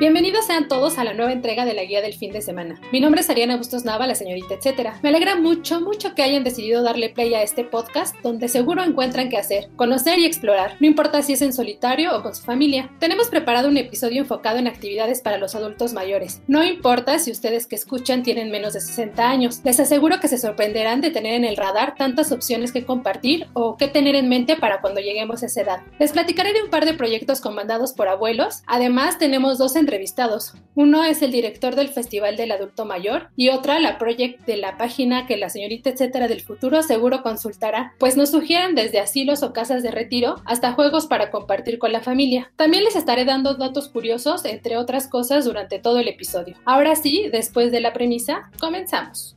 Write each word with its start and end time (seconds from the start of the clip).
Bienvenidos 0.00 0.46
sean 0.46 0.66
todos 0.66 0.98
a 0.98 1.04
la 1.04 1.14
nueva 1.14 1.30
entrega 1.30 1.64
de 1.64 1.72
la 1.72 1.84
guía 1.84 2.02
del 2.02 2.14
fin 2.14 2.32
de 2.32 2.42
semana. 2.42 2.80
Mi 2.90 3.00
nombre 3.00 3.20
es 3.20 3.30
Ariana 3.30 3.56
Bustos 3.56 3.84
Nava, 3.84 4.08
la 4.08 4.16
señorita 4.16 4.54
etcétera. 4.54 4.98
Me 5.04 5.10
alegra 5.10 5.36
mucho, 5.36 5.80
mucho 5.80 6.16
que 6.16 6.24
hayan 6.24 6.42
decidido 6.42 6.82
darle 6.82 7.10
play 7.10 7.32
a 7.32 7.44
este 7.44 7.62
podcast 7.62 8.16
donde 8.20 8.48
seguro 8.48 8.82
encuentran 8.82 9.28
qué 9.28 9.36
hacer, 9.36 9.68
conocer 9.76 10.18
y 10.18 10.24
explorar, 10.24 10.76
no 10.80 10.88
importa 10.88 11.22
si 11.22 11.34
es 11.34 11.42
en 11.42 11.52
solitario 11.52 12.16
o 12.16 12.24
con 12.24 12.34
su 12.34 12.42
familia. 12.42 12.90
Tenemos 12.98 13.28
preparado 13.28 13.68
un 13.68 13.76
episodio 13.76 14.22
enfocado 14.22 14.58
en 14.58 14.66
actividades 14.66 15.20
para 15.20 15.38
los 15.38 15.54
adultos 15.54 15.92
mayores. 15.92 16.42
No 16.48 16.64
importa 16.64 17.20
si 17.20 17.30
ustedes 17.30 17.68
que 17.68 17.76
escuchan 17.76 18.24
tienen 18.24 18.50
menos 18.50 18.72
de 18.72 18.80
60 18.80 19.30
años, 19.30 19.60
les 19.62 19.78
aseguro 19.78 20.18
que 20.18 20.26
se 20.26 20.38
sorprenderán 20.38 21.02
de 21.02 21.12
tener 21.12 21.34
en 21.34 21.44
el 21.44 21.56
radar 21.56 21.94
tantas 21.94 22.32
opciones 22.32 22.72
que 22.72 22.84
compartir 22.84 23.46
o 23.52 23.76
que 23.76 23.86
tener 23.86 24.16
en 24.16 24.28
mente 24.28 24.56
para 24.56 24.80
cuando 24.80 25.00
lleguemos 25.00 25.44
a 25.44 25.46
esa 25.46 25.60
edad. 25.60 25.80
Les 26.00 26.10
platicaré 26.10 26.52
de 26.52 26.64
un 26.64 26.70
par 26.70 26.84
de 26.84 26.94
proyectos 26.94 27.40
comandados 27.40 27.92
por 27.92 28.08
abuelos, 28.08 28.64
además 28.66 29.18
tenemos 29.18 29.56
dos 29.56 29.76
entrevistados. 29.84 30.54
Uno 30.74 31.04
es 31.04 31.20
el 31.20 31.30
director 31.30 31.76
del 31.76 31.88
Festival 31.88 32.36
del 32.36 32.52
Adulto 32.52 32.86
Mayor 32.86 33.28
y 33.36 33.50
otra 33.50 33.78
la 33.78 33.98
project 33.98 34.44
de 34.46 34.56
la 34.56 34.78
página 34.78 35.26
que 35.26 35.36
la 35.36 35.50
señorita 35.50 35.90
etcétera 35.90 36.26
del 36.26 36.40
futuro 36.40 36.82
seguro 36.82 37.22
consultará, 37.22 37.92
pues 37.98 38.16
nos 38.16 38.30
sugieren 38.30 38.74
desde 38.74 38.98
asilos 38.98 39.42
o 39.42 39.52
casas 39.52 39.82
de 39.82 39.90
retiro 39.90 40.36
hasta 40.46 40.72
juegos 40.72 41.06
para 41.06 41.30
compartir 41.30 41.78
con 41.78 41.92
la 41.92 42.00
familia. 42.00 42.50
También 42.56 42.82
les 42.84 42.96
estaré 42.96 43.24
dando 43.24 43.54
datos 43.54 43.88
curiosos, 43.88 44.44
entre 44.46 44.76
otras 44.78 45.06
cosas, 45.06 45.44
durante 45.44 45.78
todo 45.78 45.98
el 45.98 46.08
episodio. 46.08 46.56
Ahora 46.64 46.96
sí, 46.96 47.28
después 47.30 47.70
de 47.70 47.80
la 47.80 47.92
premisa, 47.92 48.50
comenzamos. 48.58 49.36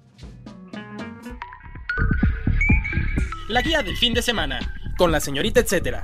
La 3.50 3.62
guía 3.62 3.84
del 3.84 3.98
fin 3.98 4.14
de 4.14 4.22
semana, 4.22 4.60
con 4.98 5.12
la 5.12 5.20
señorita 5.20 5.60
etcétera. 5.60 6.02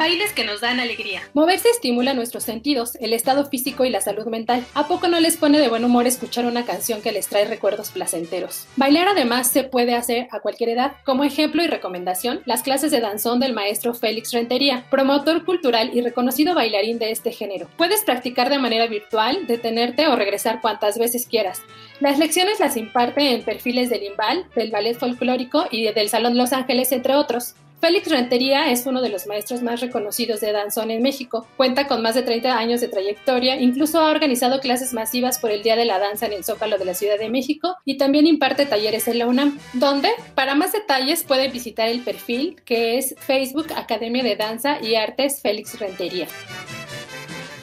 Bailes 0.00 0.32
que 0.32 0.44
nos 0.44 0.62
dan 0.62 0.80
alegría. 0.80 1.20
Moverse 1.34 1.68
estimula 1.68 2.14
nuestros 2.14 2.44
sentidos, 2.44 2.94
el 3.02 3.12
estado 3.12 3.44
físico 3.44 3.84
y 3.84 3.90
la 3.90 4.00
salud 4.00 4.24
mental. 4.28 4.64
¿A 4.72 4.88
poco 4.88 5.08
no 5.08 5.20
les 5.20 5.36
pone 5.36 5.60
de 5.60 5.68
buen 5.68 5.84
humor 5.84 6.06
escuchar 6.06 6.46
una 6.46 6.64
canción 6.64 7.02
que 7.02 7.12
les 7.12 7.28
trae 7.28 7.44
recuerdos 7.44 7.90
placenteros? 7.90 8.66
Bailar 8.76 9.08
además 9.08 9.50
se 9.50 9.62
puede 9.62 9.94
hacer 9.94 10.26
a 10.30 10.40
cualquier 10.40 10.70
edad. 10.70 10.92
Como 11.04 11.22
ejemplo 11.22 11.62
y 11.62 11.66
recomendación, 11.66 12.40
las 12.46 12.62
clases 12.62 12.90
de 12.92 13.00
danzón 13.00 13.40
del 13.40 13.52
maestro 13.52 13.92
Félix 13.92 14.32
Rentería, 14.32 14.86
promotor 14.90 15.44
cultural 15.44 15.90
y 15.92 16.00
reconocido 16.00 16.54
bailarín 16.54 16.98
de 16.98 17.10
este 17.10 17.30
género. 17.30 17.68
Puedes 17.76 18.02
practicar 18.02 18.48
de 18.48 18.58
manera 18.58 18.86
virtual, 18.86 19.46
detenerte 19.46 20.08
o 20.08 20.16
regresar 20.16 20.62
cuantas 20.62 20.96
veces 20.96 21.26
quieras. 21.26 21.60
Las 22.00 22.18
lecciones 22.18 22.58
las 22.58 22.78
imparte 22.78 23.34
en 23.34 23.42
perfiles 23.42 23.90
del 23.90 24.04
Imbal, 24.04 24.46
del 24.56 24.70
Ballet 24.70 24.94
Folclórico 24.94 25.66
y 25.70 25.92
del 25.92 26.08
Salón 26.08 26.38
Los 26.38 26.54
Ángeles, 26.54 26.90
entre 26.92 27.16
otros. 27.16 27.54
Félix 27.80 28.08
Rentería 28.10 28.70
es 28.70 28.84
uno 28.84 29.00
de 29.00 29.08
los 29.08 29.26
maestros 29.26 29.62
más 29.62 29.80
reconocidos 29.80 30.40
de 30.40 30.52
danzón 30.52 30.90
en 30.90 31.02
México. 31.02 31.46
Cuenta 31.56 31.86
con 31.86 32.02
más 32.02 32.14
de 32.14 32.22
30 32.22 32.58
años 32.58 32.80
de 32.80 32.88
trayectoria, 32.88 33.56
incluso 33.60 34.00
ha 34.00 34.10
organizado 34.10 34.60
clases 34.60 34.92
masivas 34.92 35.38
por 35.38 35.50
el 35.50 35.62
Día 35.62 35.76
de 35.76 35.86
la 35.86 35.98
Danza 35.98 36.26
en 36.26 36.34
el 36.34 36.44
Zócalo 36.44 36.76
de 36.76 36.84
la 36.84 36.94
Ciudad 36.94 37.18
de 37.18 37.30
México 37.30 37.76
y 37.86 37.96
también 37.96 38.26
imparte 38.26 38.66
talleres 38.66 39.08
en 39.08 39.18
la 39.18 39.26
UNAM, 39.26 39.58
donde 39.72 40.10
para 40.34 40.54
más 40.54 40.72
detalles 40.72 41.22
pueden 41.22 41.52
visitar 41.52 41.88
el 41.88 42.00
perfil 42.00 42.56
que 42.64 42.98
es 42.98 43.14
Facebook 43.18 43.68
Academia 43.74 44.22
de 44.22 44.36
Danza 44.36 44.78
y 44.82 44.96
Artes 44.96 45.40
Félix 45.40 45.78
Rentería. 45.78 46.26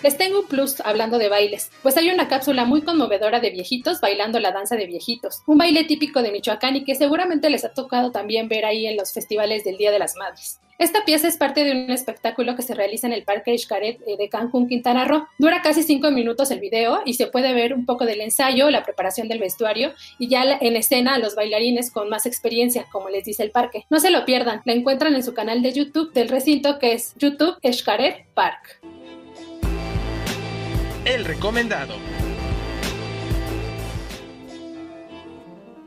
Les 0.03 0.15
tengo 0.15 0.41
un 0.41 0.47
plus 0.47 0.79
hablando 0.81 1.17
de 1.17 1.27
bailes, 1.27 1.71
pues 1.81 1.97
hay 1.97 2.09
una 2.09 2.27
cápsula 2.27 2.65
muy 2.65 2.81
conmovedora 2.81 3.39
de 3.39 3.49
viejitos 3.49 3.99
bailando 3.99 4.39
la 4.39 4.51
danza 4.51 4.75
de 4.75 4.85
viejitos, 4.85 5.41
un 5.47 5.57
baile 5.57 5.85
típico 5.85 6.21
de 6.21 6.31
Michoacán 6.31 6.75
y 6.75 6.83
que 6.83 6.93
seguramente 6.93 7.49
les 7.49 7.65
ha 7.65 7.73
tocado 7.73 8.11
también 8.11 8.47
ver 8.47 8.65
ahí 8.65 8.85
en 8.85 8.95
los 8.95 9.11
festivales 9.11 9.63
del 9.63 9.77
Día 9.77 9.91
de 9.91 9.99
las 9.99 10.15
Madres. 10.15 10.59
Esta 10.77 11.03
pieza 11.03 11.27
es 11.27 11.37
parte 11.37 11.63
de 11.63 11.71
un 11.71 11.89
espectáculo 11.89 12.55
que 12.55 12.61
se 12.61 12.75
realiza 12.75 13.07
en 13.07 13.13
el 13.13 13.23
Parque 13.23 13.57
Xcaret 13.57 13.99
eh, 14.05 14.15
de 14.15 14.29
Cancún, 14.29 14.67
Quintana 14.67 15.05
Roo. 15.05 15.25
Dura 15.39 15.63
casi 15.63 15.81
cinco 15.81 16.11
minutos 16.11 16.51
el 16.51 16.59
video 16.59 17.01
y 17.03 17.15
se 17.15 17.25
puede 17.25 17.51
ver 17.53 17.73
un 17.73 17.87
poco 17.87 18.05
del 18.05 18.21
ensayo, 18.21 18.69
la 18.69 18.83
preparación 18.83 19.27
del 19.27 19.39
vestuario 19.39 19.93
y 20.19 20.27
ya 20.27 20.43
en 20.61 20.75
escena 20.75 21.15
a 21.15 21.19
los 21.19 21.33
bailarines 21.33 21.89
con 21.89 22.09
más 22.09 22.27
experiencia, 22.27 22.85
como 22.91 23.09
les 23.09 23.25
dice 23.25 23.41
el 23.41 23.49
parque. 23.49 23.85
No 23.89 23.99
se 23.99 24.11
lo 24.11 24.23
pierdan, 24.25 24.61
la 24.65 24.73
encuentran 24.73 25.15
en 25.15 25.23
su 25.23 25.33
canal 25.33 25.63
de 25.63 25.73
YouTube 25.73 26.13
del 26.13 26.29
recinto 26.29 26.77
que 26.77 26.93
es 26.93 27.15
YouTube 27.17 27.57
Xcaret 27.63 28.27
Park. 28.35 28.79
El 31.07 31.23
recomendado. 31.23 31.93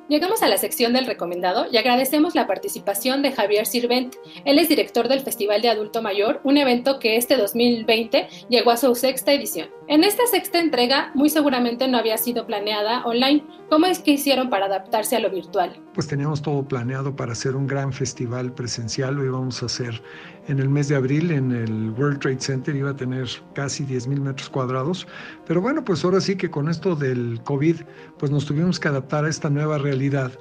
Llegamos 0.09 0.43
a 0.43 0.49
la 0.49 0.57
sección 0.57 0.95
del 0.95 1.07
recomendado 1.07 1.67
y 1.71 1.77
agradecemos 1.77 2.35
la 2.35 2.47
participación 2.49 3.21
de 3.23 3.31
Javier 3.31 3.65
Sirvent. 3.67 4.17
Él 4.47 4.59
es 4.59 4.69
director 4.69 5.09
del 5.09 5.21
Festival 5.21 5.61
de 5.61 5.69
Adulto 5.69 6.01
Mayor, 6.01 6.41
un 6.43 6.57
evento 6.57 6.99
que 6.99 7.17
este 7.17 7.37
2020 7.37 8.29
llegó 8.49 8.73
a 8.73 8.79
su 8.79 8.93
sexta 8.95 9.33
edición. 9.33 9.69
En 9.87 10.03
esta 10.03 10.27
sexta 10.27 10.59
entrega 10.59 11.13
muy 11.15 11.29
seguramente 11.29 11.87
no 11.87 11.97
había 11.97 12.17
sido 12.17 12.45
planeada 12.47 13.05
online. 13.05 13.45
¿Cómo 13.69 13.87
es 13.87 14.01
que 14.01 14.13
hicieron 14.13 14.51
para 14.51 14.67
adaptarse 14.67 15.15
a 15.15 15.21
lo 15.21 15.31
virtual? 15.31 15.81
Pues 15.95 16.09
teníamos 16.09 16.43
todo 16.43 16.67
planeado 16.67 17.15
para 17.15 17.33
hacer 17.33 17.55
un 17.55 17.69
gran 17.69 17.93
festival 17.93 18.53
presencial, 18.53 19.15
lo 19.15 19.25
íbamos 19.25 19.63
a 19.63 19.67
hacer 19.67 20.03
en 20.49 20.59
el 20.59 20.69
mes 20.69 20.89
de 20.89 20.97
abril 20.97 21.31
en 21.31 21.53
el 21.53 21.91
World 21.91 22.21
Trade 22.21 22.41
Center, 22.41 22.75
iba 22.75 22.91
a 22.91 22.97
tener 22.97 23.29
casi 23.55 23.85
10 23.85 24.09
mil 24.09 24.21
metros 24.21 24.49
cuadrados, 24.49 25.07
pero 25.47 25.61
bueno, 25.61 25.85
pues 25.85 26.05
ahora 26.05 26.21
sí 26.21 26.37
que 26.37 26.51
con 26.51 26.69
esto 26.69 26.97
del 26.97 27.41
COVID, 27.45 27.77
pues 28.19 28.31
nos 28.33 28.47
tuvimos 28.47 28.81
que 28.81 28.89
adaptar 28.89 29.25
a 29.25 29.29
esta 29.29 29.51
nueva 29.51 29.79
realidad. 29.79 30.33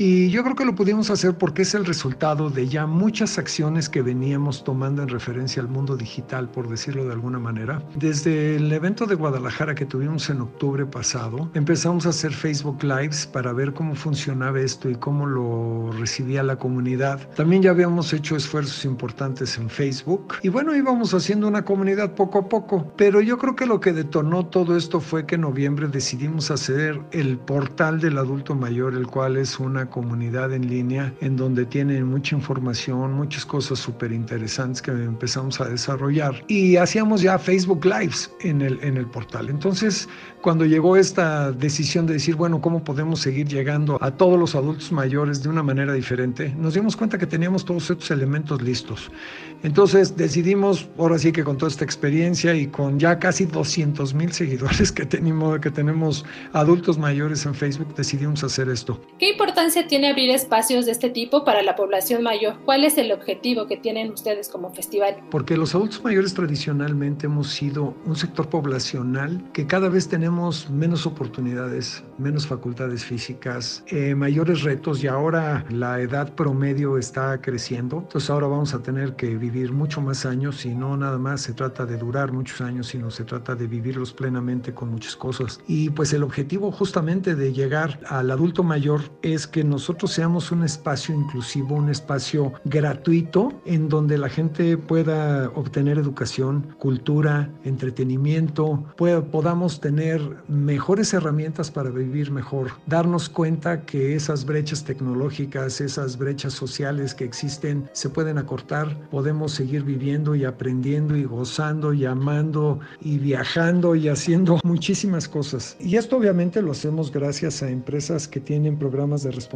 Y 0.00 0.30
yo 0.30 0.44
creo 0.44 0.54
que 0.54 0.64
lo 0.64 0.76
pudimos 0.76 1.10
hacer 1.10 1.36
porque 1.36 1.62
es 1.62 1.74
el 1.74 1.84
resultado 1.84 2.50
de 2.50 2.68
ya 2.68 2.86
muchas 2.86 3.36
acciones 3.36 3.88
que 3.88 4.00
veníamos 4.00 4.62
tomando 4.62 5.02
en 5.02 5.08
referencia 5.08 5.60
al 5.60 5.66
mundo 5.66 5.96
digital, 5.96 6.48
por 6.48 6.68
decirlo 6.68 7.04
de 7.04 7.14
alguna 7.14 7.40
manera. 7.40 7.82
Desde 7.96 8.54
el 8.54 8.72
evento 8.72 9.06
de 9.06 9.16
Guadalajara 9.16 9.74
que 9.74 9.86
tuvimos 9.86 10.30
en 10.30 10.40
octubre 10.40 10.86
pasado, 10.86 11.50
empezamos 11.54 12.06
a 12.06 12.10
hacer 12.10 12.32
Facebook 12.32 12.80
Lives 12.84 13.26
para 13.26 13.52
ver 13.52 13.74
cómo 13.74 13.96
funcionaba 13.96 14.60
esto 14.60 14.88
y 14.88 14.94
cómo 14.94 15.26
lo 15.26 15.90
recibía 15.90 16.44
la 16.44 16.54
comunidad. 16.54 17.28
También 17.34 17.62
ya 17.62 17.72
habíamos 17.72 18.12
hecho 18.12 18.36
esfuerzos 18.36 18.84
importantes 18.84 19.58
en 19.58 19.68
Facebook 19.68 20.34
y 20.44 20.48
bueno, 20.48 20.76
íbamos 20.76 21.12
haciendo 21.12 21.48
una 21.48 21.64
comunidad 21.64 22.14
poco 22.14 22.38
a 22.38 22.48
poco. 22.48 22.92
Pero 22.96 23.20
yo 23.20 23.36
creo 23.36 23.56
que 23.56 23.66
lo 23.66 23.80
que 23.80 23.92
detonó 23.92 24.46
todo 24.46 24.76
esto 24.76 25.00
fue 25.00 25.26
que 25.26 25.34
en 25.34 25.40
noviembre 25.40 25.88
decidimos 25.88 26.52
hacer 26.52 27.00
el 27.10 27.36
portal 27.36 27.98
del 27.98 28.16
adulto 28.18 28.54
mayor, 28.54 28.94
el 28.94 29.08
cual 29.08 29.36
es 29.36 29.58
una 29.58 29.87
comunidad 29.88 30.52
en 30.52 30.68
línea 30.68 31.12
en 31.20 31.36
donde 31.36 31.66
tienen 31.66 32.04
mucha 32.04 32.36
información, 32.36 33.12
muchas 33.12 33.44
cosas 33.44 33.78
súper 33.78 34.12
interesantes 34.12 34.82
que 34.82 34.90
empezamos 34.90 35.60
a 35.60 35.66
desarrollar. 35.66 36.44
Y 36.48 36.76
hacíamos 36.76 37.22
ya 37.22 37.38
Facebook 37.38 37.84
Lives 37.84 38.30
en 38.40 38.62
el, 38.62 38.78
en 38.82 38.96
el 38.96 39.06
portal. 39.06 39.48
Entonces, 39.48 40.08
cuando 40.40 40.64
llegó 40.64 40.96
esta 40.96 41.52
decisión 41.52 42.06
de 42.06 42.14
decir, 42.14 42.36
bueno, 42.36 42.60
¿cómo 42.60 42.82
podemos 42.84 43.20
seguir 43.20 43.48
llegando 43.48 43.98
a 44.00 44.10
todos 44.10 44.38
los 44.38 44.54
adultos 44.54 44.92
mayores 44.92 45.42
de 45.42 45.48
una 45.48 45.62
manera 45.62 45.92
diferente? 45.92 46.54
Nos 46.56 46.74
dimos 46.74 46.96
cuenta 46.96 47.18
que 47.18 47.26
teníamos 47.26 47.64
todos 47.64 47.90
estos 47.90 48.10
elementos 48.10 48.62
listos. 48.62 49.10
Entonces 49.62 50.16
decidimos, 50.16 50.88
ahora 50.98 51.18
sí 51.18 51.32
que 51.32 51.42
con 51.42 51.58
toda 51.58 51.70
esta 51.70 51.84
experiencia 51.84 52.54
y 52.54 52.68
con 52.68 52.98
ya 52.98 53.18
casi 53.18 53.46
200 53.46 54.14
mil 54.14 54.32
seguidores 54.32 54.92
que 54.92 55.04
tenemos, 55.04 55.58
que 55.60 55.70
tenemos 55.70 56.24
adultos 56.52 56.98
mayores 56.98 57.44
en 57.46 57.54
Facebook, 57.54 57.94
decidimos 57.96 58.44
hacer 58.44 58.68
esto. 58.68 59.00
¿Qué 59.18 59.30
importancia 59.30 59.77
tiene 59.84 60.10
abrir 60.10 60.30
espacios 60.30 60.86
de 60.86 60.92
este 60.92 61.10
tipo 61.10 61.44
para 61.44 61.62
la 61.62 61.76
población 61.76 62.22
mayor? 62.22 62.56
¿Cuál 62.64 62.84
es 62.84 62.98
el 62.98 63.12
objetivo 63.12 63.66
que 63.66 63.76
tienen 63.76 64.12
ustedes 64.12 64.48
como 64.48 64.70
festival? 64.70 65.16
Porque 65.30 65.56
los 65.56 65.74
adultos 65.74 66.02
mayores 66.02 66.34
tradicionalmente 66.34 67.26
hemos 67.26 67.50
sido 67.50 67.94
un 68.06 68.16
sector 68.16 68.48
poblacional 68.48 69.42
que 69.52 69.66
cada 69.66 69.88
vez 69.88 70.08
tenemos 70.08 70.70
menos 70.70 71.06
oportunidades, 71.06 72.02
menos 72.18 72.46
facultades 72.46 73.04
físicas, 73.04 73.84
eh, 73.88 74.14
mayores 74.14 74.62
retos 74.62 75.02
y 75.02 75.06
ahora 75.06 75.64
la 75.70 76.00
edad 76.00 76.34
promedio 76.34 76.98
está 76.98 77.40
creciendo. 77.40 77.98
Entonces 77.98 78.30
ahora 78.30 78.46
vamos 78.46 78.74
a 78.74 78.82
tener 78.82 79.16
que 79.16 79.36
vivir 79.36 79.72
mucho 79.72 80.00
más 80.00 80.26
años 80.26 80.64
y 80.64 80.74
no 80.74 80.96
nada 80.96 81.18
más 81.18 81.42
se 81.42 81.52
trata 81.52 81.86
de 81.86 81.96
durar 81.96 82.32
muchos 82.32 82.60
años, 82.60 82.88
sino 82.88 83.10
se 83.10 83.24
trata 83.24 83.54
de 83.54 83.66
vivirlos 83.66 84.12
plenamente 84.12 84.72
con 84.74 84.90
muchas 84.90 85.16
cosas. 85.16 85.60
Y 85.66 85.90
pues 85.90 86.12
el 86.12 86.22
objetivo 86.22 86.70
justamente 86.72 87.34
de 87.34 87.52
llegar 87.52 88.00
al 88.06 88.30
adulto 88.30 88.62
mayor 88.62 89.02
es 89.22 89.46
que 89.46 89.64
nosotros 89.68 90.12
seamos 90.12 90.50
un 90.50 90.64
espacio 90.64 91.14
inclusivo, 91.14 91.74
un 91.74 91.88
espacio 91.88 92.52
gratuito 92.64 93.52
en 93.64 93.88
donde 93.88 94.18
la 94.18 94.28
gente 94.28 94.76
pueda 94.76 95.50
obtener 95.54 95.98
educación, 95.98 96.74
cultura, 96.78 97.50
entretenimiento, 97.64 98.84
podamos 98.96 99.80
tener 99.80 100.20
mejores 100.48 101.12
herramientas 101.12 101.70
para 101.70 101.90
vivir 101.90 102.30
mejor, 102.30 102.70
darnos 102.86 103.28
cuenta 103.28 103.82
que 103.82 104.14
esas 104.14 104.44
brechas 104.44 104.84
tecnológicas, 104.84 105.80
esas 105.80 106.16
brechas 106.18 106.52
sociales 106.52 107.14
que 107.14 107.24
existen 107.24 107.88
se 107.92 108.08
pueden 108.08 108.38
acortar, 108.38 108.96
podemos 109.10 109.52
seguir 109.52 109.82
viviendo 109.84 110.34
y 110.34 110.44
aprendiendo 110.44 111.16
y 111.16 111.24
gozando 111.24 111.92
y 111.92 112.04
amando 112.04 112.80
y 113.00 113.18
viajando 113.18 113.94
y 113.94 114.08
haciendo 114.08 114.58
muchísimas 114.64 115.28
cosas. 115.28 115.76
Y 115.80 115.96
esto 115.96 116.16
obviamente 116.16 116.62
lo 116.62 116.72
hacemos 116.72 117.12
gracias 117.12 117.62
a 117.62 117.70
empresas 117.70 118.28
que 118.28 118.40
tienen 118.40 118.78
programas 118.78 119.22
de 119.22 119.30
responsabilidad 119.30 119.47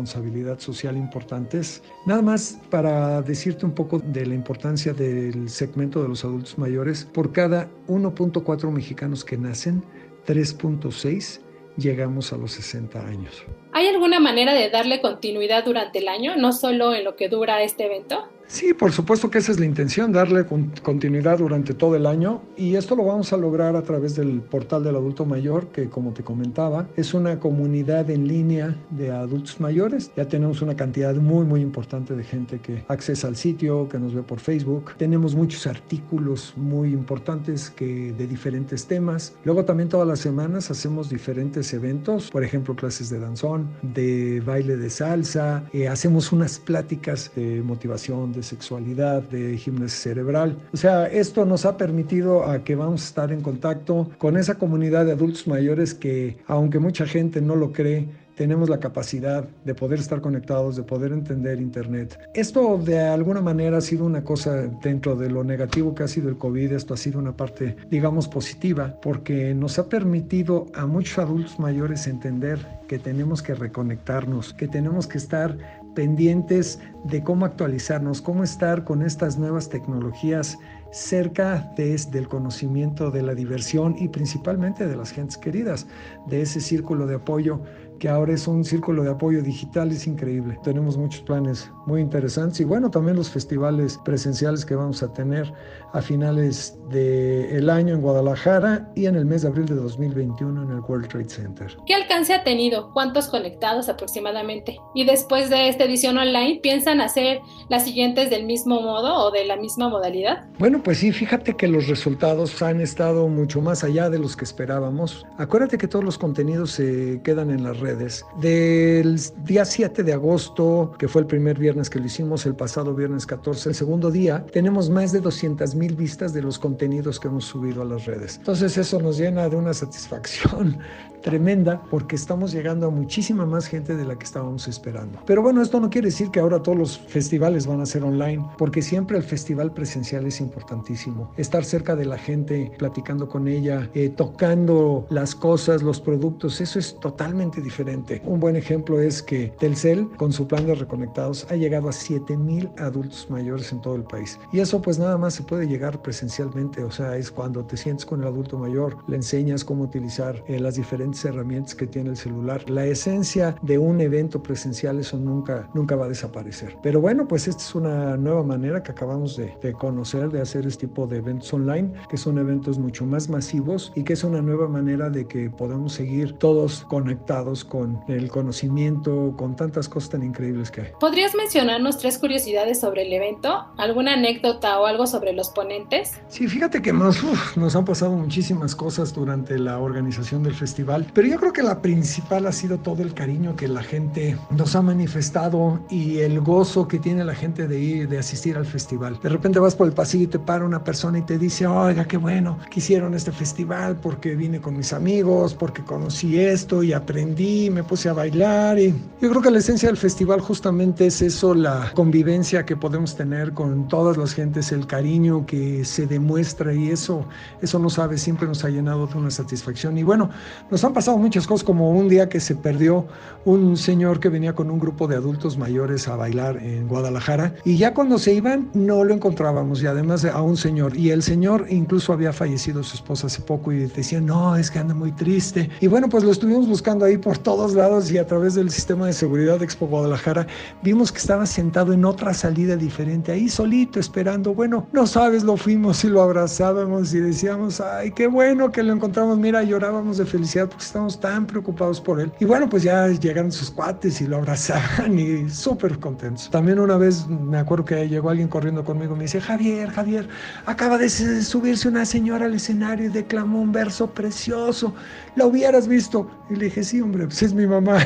social 0.58 0.96
importantes. 0.96 1.82
Nada 2.06 2.22
más 2.22 2.58
para 2.70 3.22
decirte 3.22 3.66
un 3.66 3.72
poco 3.72 3.98
de 3.98 4.26
la 4.26 4.34
importancia 4.34 4.92
del 4.92 5.48
segmento 5.48 6.02
de 6.02 6.08
los 6.08 6.24
adultos 6.24 6.58
mayores, 6.58 7.04
por 7.04 7.32
cada 7.32 7.68
1.4 7.88 8.70
mexicanos 8.70 9.24
que 9.24 9.36
nacen, 9.36 9.84
3.6 10.26 11.40
llegamos 11.76 12.32
a 12.32 12.36
los 12.36 12.52
60 12.52 13.06
años. 13.06 13.44
¿Hay 13.72 13.86
alguna 13.86 14.20
manera 14.20 14.52
de 14.52 14.68
darle 14.70 15.00
continuidad 15.00 15.64
durante 15.64 16.00
el 16.00 16.08
año, 16.08 16.36
no 16.36 16.52
solo 16.52 16.94
en 16.94 17.04
lo 17.04 17.16
que 17.16 17.28
dura 17.28 17.62
este 17.62 17.86
evento? 17.86 18.28
Sí, 18.52 18.74
por 18.74 18.92
supuesto 18.92 19.30
que 19.30 19.38
esa 19.38 19.50
es 19.50 19.58
la 19.58 19.64
intención, 19.64 20.12
darle 20.12 20.44
continuidad 20.82 21.38
durante 21.38 21.72
todo 21.72 21.96
el 21.96 22.04
año 22.04 22.42
y 22.54 22.76
esto 22.76 22.94
lo 22.94 23.06
vamos 23.06 23.32
a 23.32 23.38
lograr 23.38 23.76
a 23.76 23.82
través 23.82 24.14
del 24.14 24.42
portal 24.42 24.84
del 24.84 24.94
adulto 24.94 25.24
mayor, 25.24 25.68
que 25.68 25.88
como 25.88 26.12
te 26.12 26.22
comentaba, 26.22 26.86
es 26.94 27.14
una 27.14 27.40
comunidad 27.40 28.10
en 28.10 28.28
línea 28.28 28.76
de 28.90 29.10
adultos 29.10 29.58
mayores. 29.58 30.12
Ya 30.18 30.28
tenemos 30.28 30.60
una 30.60 30.76
cantidad 30.76 31.14
muy, 31.14 31.46
muy 31.46 31.62
importante 31.62 32.14
de 32.14 32.24
gente 32.24 32.58
que 32.58 32.84
accesa 32.88 33.26
al 33.26 33.36
sitio, 33.36 33.88
que 33.88 33.98
nos 33.98 34.12
ve 34.12 34.22
por 34.22 34.38
Facebook. 34.38 34.96
Tenemos 34.98 35.34
muchos 35.34 35.66
artículos 35.66 36.52
muy 36.54 36.92
importantes 36.92 37.70
que, 37.70 38.12
de 38.12 38.26
diferentes 38.26 38.86
temas. 38.86 39.34
Luego 39.46 39.64
también 39.64 39.88
todas 39.88 40.06
las 40.06 40.20
semanas 40.20 40.70
hacemos 40.70 41.08
diferentes 41.08 41.72
eventos, 41.72 42.30
por 42.30 42.44
ejemplo, 42.44 42.76
clases 42.76 43.08
de 43.08 43.18
danzón, 43.18 43.70
de 43.80 44.42
baile 44.44 44.76
de 44.76 44.90
salsa, 44.90 45.64
eh, 45.72 45.88
hacemos 45.88 46.32
unas 46.32 46.58
pláticas 46.58 47.32
de 47.34 47.62
motivación, 47.62 48.30
de 48.32 48.41
sexualidad, 48.42 49.22
de 49.22 49.56
gimnasia 49.56 50.12
cerebral. 50.12 50.58
O 50.72 50.76
sea, 50.76 51.06
esto 51.06 51.44
nos 51.44 51.64
ha 51.64 51.76
permitido 51.76 52.44
a 52.44 52.64
que 52.64 52.74
vamos 52.74 53.02
a 53.02 53.06
estar 53.06 53.32
en 53.32 53.40
contacto 53.40 54.10
con 54.18 54.36
esa 54.36 54.56
comunidad 54.56 55.06
de 55.06 55.12
adultos 55.12 55.46
mayores 55.46 55.94
que, 55.94 56.38
aunque 56.46 56.78
mucha 56.78 57.06
gente 57.06 57.40
no 57.40 57.56
lo 57.56 57.72
cree, 57.72 58.08
tenemos 58.34 58.68
la 58.68 58.80
capacidad 58.80 59.44
de 59.64 59.74
poder 59.74 59.98
estar 59.98 60.20
conectados, 60.20 60.76
de 60.76 60.82
poder 60.82 61.12
entender 61.12 61.60
Internet. 61.60 62.18
Esto 62.34 62.78
de 62.78 62.98
alguna 63.00 63.40
manera 63.40 63.78
ha 63.78 63.80
sido 63.80 64.04
una 64.04 64.24
cosa 64.24 64.68
dentro 64.82 65.16
de 65.16 65.30
lo 65.30 65.44
negativo 65.44 65.94
que 65.94 66.02
ha 66.02 66.08
sido 66.08 66.28
el 66.28 66.38
COVID, 66.38 66.72
esto 66.72 66.94
ha 66.94 66.96
sido 66.96 67.18
una 67.18 67.36
parte, 67.36 67.76
digamos, 67.90 68.28
positiva, 68.28 68.96
porque 69.02 69.54
nos 69.54 69.78
ha 69.78 69.88
permitido 69.88 70.66
a 70.74 70.86
muchos 70.86 71.18
adultos 71.18 71.58
mayores 71.58 72.06
entender 72.06 72.58
que 72.88 72.98
tenemos 72.98 73.42
que 73.42 73.54
reconectarnos, 73.54 74.54
que 74.54 74.68
tenemos 74.68 75.06
que 75.06 75.18
estar 75.18 75.56
pendientes 75.94 76.80
de 77.04 77.22
cómo 77.22 77.44
actualizarnos, 77.44 78.22
cómo 78.22 78.44
estar 78.44 78.84
con 78.84 79.02
estas 79.02 79.38
nuevas 79.38 79.68
tecnologías 79.68 80.58
cerca 80.90 81.72
de, 81.76 81.96
del 82.10 82.28
conocimiento, 82.28 83.10
de 83.10 83.22
la 83.22 83.34
diversión 83.34 83.96
y 83.98 84.08
principalmente 84.08 84.86
de 84.86 84.96
las 84.96 85.10
gentes 85.10 85.38
queridas, 85.38 85.86
de 86.26 86.42
ese 86.42 86.60
círculo 86.60 87.06
de 87.06 87.16
apoyo 87.16 87.62
que 88.02 88.08
ahora 88.08 88.34
es 88.34 88.48
un 88.48 88.64
círculo 88.64 89.04
de 89.04 89.10
apoyo 89.10 89.42
digital, 89.42 89.92
es 89.92 90.08
increíble. 90.08 90.58
Tenemos 90.64 90.96
muchos 90.96 91.20
planes 91.20 91.70
muy 91.86 92.00
interesantes 92.00 92.58
y 92.58 92.64
bueno, 92.64 92.90
también 92.90 93.16
los 93.16 93.30
festivales 93.30 93.96
presenciales 94.04 94.64
que 94.64 94.74
vamos 94.74 95.04
a 95.04 95.12
tener 95.12 95.52
a 95.92 96.02
finales 96.02 96.76
del 96.88 97.70
año 97.70 97.94
en 97.94 98.00
Guadalajara 98.00 98.90
y 98.96 99.06
en 99.06 99.14
el 99.14 99.24
mes 99.24 99.42
de 99.42 99.48
abril 99.48 99.66
de 99.66 99.76
2021 99.76 100.64
en 100.64 100.70
el 100.72 100.80
World 100.80 101.06
Trade 101.06 101.28
Center. 101.28 101.76
¿Qué 101.86 101.94
alcance 101.94 102.34
ha 102.34 102.42
tenido? 102.42 102.90
¿Cuántos 102.92 103.28
conectados 103.28 103.88
aproximadamente? 103.88 104.80
Y 104.96 105.04
después 105.04 105.48
de 105.48 105.68
esta 105.68 105.84
edición 105.84 106.18
online, 106.18 106.58
¿piensan 106.60 107.00
hacer 107.00 107.38
las 107.68 107.84
siguientes 107.84 108.30
del 108.30 108.46
mismo 108.46 108.80
modo 108.80 109.14
o 109.14 109.30
de 109.30 109.44
la 109.44 109.54
misma 109.54 109.88
modalidad? 109.88 110.48
Bueno, 110.58 110.82
pues 110.82 110.98
sí, 110.98 111.12
fíjate 111.12 111.54
que 111.54 111.68
los 111.68 111.86
resultados 111.86 112.60
han 112.62 112.80
estado 112.80 113.28
mucho 113.28 113.60
más 113.60 113.84
allá 113.84 114.10
de 114.10 114.18
los 114.18 114.34
que 114.34 114.44
esperábamos. 114.44 115.24
Acuérdate 115.38 115.78
que 115.78 115.86
todos 115.86 116.04
los 116.04 116.18
contenidos 116.18 116.72
se 116.72 117.20
quedan 117.22 117.52
en 117.52 117.62
las 117.62 117.78
redes 117.78 117.91
del 117.94 119.20
día 119.44 119.64
7 119.64 120.02
de 120.02 120.12
agosto, 120.12 120.92
que 120.98 121.08
fue 121.08 121.22
el 121.22 121.26
primer 121.26 121.58
viernes 121.58 121.90
que 121.90 121.98
lo 121.98 122.06
hicimos, 122.06 122.46
el 122.46 122.54
pasado 122.54 122.94
viernes 122.94 123.26
14, 123.26 123.70
el 123.70 123.74
segundo 123.74 124.10
día, 124.10 124.44
tenemos 124.52 124.90
más 124.90 125.12
de 125.12 125.20
200 125.20 125.74
mil 125.74 125.94
vistas 125.94 126.32
de 126.32 126.42
los 126.42 126.58
contenidos 126.58 127.20
que 127.20 127.28
hemos 127.28 127.44
subido 127.44 127.82
a 127.82 127.84
las 127.84 128.06
redes. 128.06 128.36
Entonces 128.38 128.76
eso 128.76 129.00
nos 129.00 129.18
llena 129.18 129.48
de 129.48 129.56
una 129.56 129.74
satisfacción 129.74 130.78
tremenda 131.22 131.82
porque 131.90 132.16
estamos 132.16 132.52
llegando 132.52 132.86
a 132.86 132.90
muchísima 132.90 133.46
más 133.46 133.66
gente 133.66 133.96
de 133.96 134.04
la 134.04 134.16
que 134.18 134.24
estábamos 134.24 134.68
esperando. 134.68 135.20
Pero 135.26 135.42
bueno, 135.42 135.62
esto 135.62 135.80
no 135.80 135.90
quiere 135.90 136.08
decir 136.08 136.30
que 136.30 136.40
ahora 136.40 136.62
todos 136.62 136.76
los 136.76 136.98
festivales 136.98 137.66
van 137.66 137.80
a 137.80 137.86
ser 137.86 138.04
online, 138.04 138.44
porque 138.58 138.82
siempre 138.82 139.16
el 139.16 139.22
festival 139.22 139.72
presencial 139.72 140.26
es 140.26 140.40
importantísimo. 140.40 141.32
Estar 141.36 141.64
cerca 141.64 141.96
de 141.96 142.04
la 142.04 142.18
gente, 142.18 142.72
platicando 142.78 143.28
con 143.28 143.48
ella, 143.48 143.88
eh, 143.94 144.10
tocando 144.10 145.06
las 145.10 145.34
cosas, 145.34 145.82
los 145.82 146.00
productos, 146.00 146.60
eso 146.60 146.78
es 146.78 146.98
totalmente 147.00 147.60
diferente. 147.60 148.20
Un 148.24 148.40
buen 148.40 148.56
ejemplo 148.56 149.00
es 149.00 149.22
que 149.22 149.52
Telcel, 149.58 150.08
con 150.16 150.32
su 150.32 150.46
plan 150.46 150.66
de 150.66 150.74
reconectados, 150.74 151.46
ha 151.50 151.56
llegado 151.56 151.88
a 151.88 151.92
7 151.92 152.36
mil 152.36 152.70
adultos 152.78 153.28
mayores 153.30 153.72
en 153.72 153.80
todo 153.80 153.94
el 153.94 154.04
país. 154.04 154.38
Y 154.52 154.60
eso 154.60 154.82
pues 154.82 154.98
nada 154.98 155.16
más 155.18 155.34
se 155.34 155.42
puede 155.42 155.66
llegar 155.66 156.02
presencialmente, 156.02 156.82
o 156.82 156.90
sea, 156.90 157.16
es 157.16 157.30
cuando 157.30 157.64
te 157.64 157.76
sientes 157.76 158.04
con 158.04 158.20
el 158.20 158.26
adulto 158.26 158.58
mayor, 158.58 158.96
le 159.06 159.16
enseñas 159.16 159.64
cómo 159.64 159.84
utilizar 159.84 160.42
eh, 160.48 160.58
las 160.58 160.74
diferentes 160.76 161.11
herramientas 161.24 161.74
que 161.74 161.86
tiene 161.86 162.10
el 162.10 162.16
celular. 162.16 162.68
La 162.68 162.86
esencia 162.86 163.56
de 163.62 163.78
un 163.78 164.00
evento 164.00 164.42
presencial, 164.42 164.98
eso 164.98 165.18
nunca, 165.18 165.68
nunca 165.74 165.96
va 165.96 166.06
a 166.06 166.08
desaparecer. 166.08 166.76
Pero 166.82 167.00
bueno, 167.00 167.26
pues 167.28 167.48
esta 167.48 167.62
es 167.62 167.74
una 167.74 168.16
nueva 168.16 168.42
manera 168.42 168.82
que 168.82 168.92
acabamos 168.92 169.36
de, 169.36 169.54
de 169.62 169.72
conocer, 169.72 170.30
de 170.30 170.40
hacer 170.40 170.66
este 170.66 170.86
tipo 170.86 171.06
de 171.06 171.18
eventos 171.18 171.52
online, 171.52 171.92
que 172.08 172.16
son 172.16 172.38
eventos 172.38 172.78
mucho 172.78 173.06
más 173.06 173.28
masivos 173.28 173.92
y 173.94 174.02
que 174.02 174.14
es 174.14 174.24
una 174.24 174.42
nueva 174.42 174.68
manera 174.68 175.10
de 175.10 175.26
que 175.26 175.48
podamos 175.50 175.92
seguir 175.92 176.32
todos 176.38 176.84
conectados 176.88 177.64
con 177.64 178.00
el 178.08 178.28
conocimiento, 178.30 179.34
con 179.36 179.56
tantas 179.56 179.88
cosas 179.88 180.10
tan 180.10 180.22
increíbles 180.22 180.70
que 180.70 180.80
hay. 180.82 180.88
¿Podrías 180.98 181.34
mencionarnos 181.34 181.98
tres 181.98 182.18
curiosidades 182.18 182.80
sobre 182.80 183.02
el 183.02 183.12
evento? 183.12 183.66
¿Alguna 183.76 184.14
anécdota 184.14 184.80
o 184.80 184.86
algo 184.86 185.06
sobre 185.06 185.32
los 185.32 185.50
ponentes? 185.50 186.12
Sí, 186.28 186.48
fíjate 186.48 186.82
que 186.82 186.92
nos, 186.92 187.22
nos 187.56 187.76
han 187.76 187.84
pasado 187.84 188.12
muchísimas 188.12 188.74
cosas 188.74 189.14
durante 189.14 189.58
la 189.58 189.78
organización 189.78 190.42
del 190.42 190.54
festival 190.54 191.01
pero 191.14 191.28
yo 191.28 191.38
creo 191.38 191.52
que 191.52 191.62
la 191.62 191.80
principal 191.80 192.46
ha 192.46 192.52
sido 192.52 192.78
todo 192.78 193.02
el 193.02 193.14
cariño 193.14 193.56
que 193.56 193.68
la 193.68 193.82
gente 193.82 194.36
nos 194.50 194.74
ha 194.76 194.82
manifestado 194.82 195.80
y 195.90 196.18
el 196.18 196.40
gozo 196.40 196.88
que 196.88 196.98
tiene 196.98 197.24
la 197.24 197.34
gente 197.34 197.68
de 197.68 197.80
ir, 197.80 198.08
de 198.08 198.18
asistir 198.18 198.56
al 198.56 198.66
festival. 198.66 199.18
De 199.22 199.28
repente 199.28 199.58
vas 199.58 199.74
por 199.74 199.86
el 199.86 199.92
pasillo 199.92 200.24
y 200.24 200.26
te 200.26 200.38
para 200.38 200.64
una 200.64 200.82
persona 200.82 201.18
y 201.18 201.22
te 201.22 201.38
dice, 201.38 201.66
oiga, 201.66 202.04
qué 202.04 202.16
bueno 202.16 202.58
que 202.70 202.80
hicieron 202.80 203.14
este 203.14 203.32
festival 203.32 203.96
porque 203.96 204.34
vine 204.34 204.60
con 204.60 204.76
mis 204.76 204.92
amigos, 204.92 205.54
porque 205.54 205.82
conocí 205.82 206.38
esto 206.38 206.82
y 206.82 206.92
aprendí, 206.92 207.70
me 207.70 207.82
puse 207.84 208.08
a 208.08 208.12
bailar. 208.12 208.78
Y 208.78 208.94
yo 209.20 209.30
creo 209.30 209.42
que 209.42 209.50
la 209.50 209.58
esencia 209.58 209.88
del 209.88 209.96
festival 209.96 210.40
justamente 210.40 211.06
es 211.06 211.22
eso, 211.22 211.54
la 211.54 211.92
convivencia 211.94 212.64
que 212.64 212.76
podemos 212.76 213.16
tener 213.16 213.52
con 213.52 213.88
todas 213.88 214.16
las 214.16 214.34
gentes, 214.34 214.72
el 214.72 214.86
cariño 214.86 215.46
que 215.46 215.84
se 215.84 216.06
demuestra 216.06 216.74
y 216.74 216.90
eso, 216.90 217.26
eso 217.60 217.78
no 217.78 217.90
sabe, 217.90 218.18
siempre 218.18 218.46
nos 218.46 218.64
ha 218.64 218.68
llenado 218.68 219.06
de 219.06 219.18
una 219.18 219.30
satisfacción. 219.30 219.98
Y 219.98 220.02
bueno, 220.02 220.30
nos 220.70 220.84
han 220.84 220.91
han 220.92 220.94
pasado 220.94 221.16
muchas 221.16 221.46
cosas, 221.46 221.64
como 221.64 221.90
un 221.90 222.06
día 222.06 222.28
que 222.28 222.38
se 222.38 222.54
perdió 222.54 223.06
un 223.46 223.78
señor 223.78 224.20
que 224.20 224.28
venía 224.28 224.54
con 224.54 224.70
un 224.70 224.78
grupo 224.78 225.08
de 225.08 225.16
adultos 225.16 225.56
mayores 225.56 226.06
a 226.06 226.16
bailar 226.16 226.58
en 226.58 226.86
Guadalajara 226.86 227.54
y 227.64 227.76
ya 227.76 227.94
cuando 227.94 228.18
se 228.18 228.34
iban 228.34 228.68
no 228.74 229.02
lo 229.02 229.14
encontrábamos 229.14 229.82
y 229.82 229.86
además 229.86 230.24
a 230.24 230.42
un 230.42 230.56
señor 230.56 230.96
y 230.96 231.10
el 231.10 231.22
señor 231.22 231.66
incluso 231.70 232.12
había 232.12 232.32
fallecido 232.32 232.82
su 232.82 232.96
esposa 232.96 233.26
hace 233.26 233.40
poco 233.40 233.72
y 233.72 233.78
decía, 233.86 234.20
no, 234.20 234.54
es 234.54 234.70
que 234.70 234.78
anda 234.78 234.94
muy 234.94 235.12
triste. 235.12 235.70
Y 235.80 235.86
bueno, 235.86 236.08
pues 236.08 236.24
lo 236.24 236.30
estuvimos 236.30 236.68
buscando 236.68 237.04
ahí 237.04 237.16
por 237.16 237.38
todos 237.38 237.74
lados 237.74 238.10
y 238.12 238.18
a 238.18 238.26
través 238.26 238.54
del 238.54 238.70
sistema 238.70 239.06
de 239.06 239.14
seguridad 239.14 239.58
de 239.58 239.64
Expo 239.64 239.86
Guadalajara 239.86 240.46
vimos 240.82 241.10
que 241.10 241.18
estaba 241.18 241.46
sentado 241.46 241.94
en 241.94 242.04
otra 242.04 242.34
salida 242.34 242.76
diferente, 242.76 243.32
ahí 243.32 243.48
solito 243.48 243.98
esperando. 243.98 244.54
Bueno, 244.54 244.86
no 244.92 245.06
sabes, 245.06 245.42
lo 245.42 245.56
fuimos 245.56 246.04
y 246.04 246.08
lo 246.08 246.20
abrazábamos 246.20 247.14
y 247.14 247.20
decíamos, 247.20 247.80
ay, 247.80 248.12
qué 248.12 248.26
bueno 248.26 248.70
que 248.70 248.82
lo 248.82 248.92
encontramos. 248.92 249.38
Mira, 249.38 249.62
llorábamos 249.62 250.18
de 250.18 250.26
felicidad 250.26 250.68
porque 250.68 250.81
estamos 250.84 251.18
tan 251.20 251.46
preocupados 251.46 252.00
por 252.00 252.20
él. 252.20 252.32
Y 252.40 252.44
bueno, 252.44 252.68
pues 252.68 252.82
ya 252.82 253.08
llegaron 253.08 253.50
sus 253.52 253.70
cuates 253.70 254.20
y 254.20 254.26
lo 254.26 254.36
abrazaban 254.38 255.18
y 255.18 255.48
súper 255.50 255.98
contentos. 255.98 256.50
También 256.50 256.78
una 256.78 256.96
vez 256.96 257.26
me 257.26 257.58
acuerdo 257.58 257.84
que 257.84 258.08
llegó 258.08 258.30
alguien 258.30 258.48
corriendo 258.48 258.84
conmigo 258.84 259.14
y 259.14 259.18
me 259.18 259.22
dice, 259.24 259.40
Javier, 259.40 259.90
Javier, 259.90 260.28
acaba 260.66 260.98
de 260.98 261.08
subirse 261.08 261.88
una 261.88 262.04
señora 262.04 262.46
al 262.46 262.54
escenario 262.54 263.06
y 263.06 263.08
declamó 263.08 263.60
un 263.60 263.72
verso 263.72 264.08
precioso. 264.10 264.94
¿La 265.36 265.46
hubieras 265.46 265.88
visto? 265.88 266.30
Y 266.50 266.56
le 266.56 266.66
dije, 266.66 266.84
sí, 266.84 267.00
hombre, 267.00 267.26
pues 267.26 267.42
es 267.42 267.54
mi 267.54 267.66
mamá. 267.66 267.98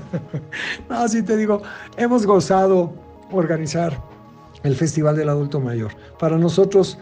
no, 0.88 0.96
así 0.96 1.22
te 1.22 1.36
digo, 1.36 1.62
hemos 1.96 2.26
gozado 2.26 2.92
organizar 3.30 4.00
el 4.62 4.74
Festival 4.74 5.16
del 5.16 5.28
Adulto 5.28 5.60
Mayor. 5.60 5.92
Para 6.18 6.36
nosotros, 6.38 6.98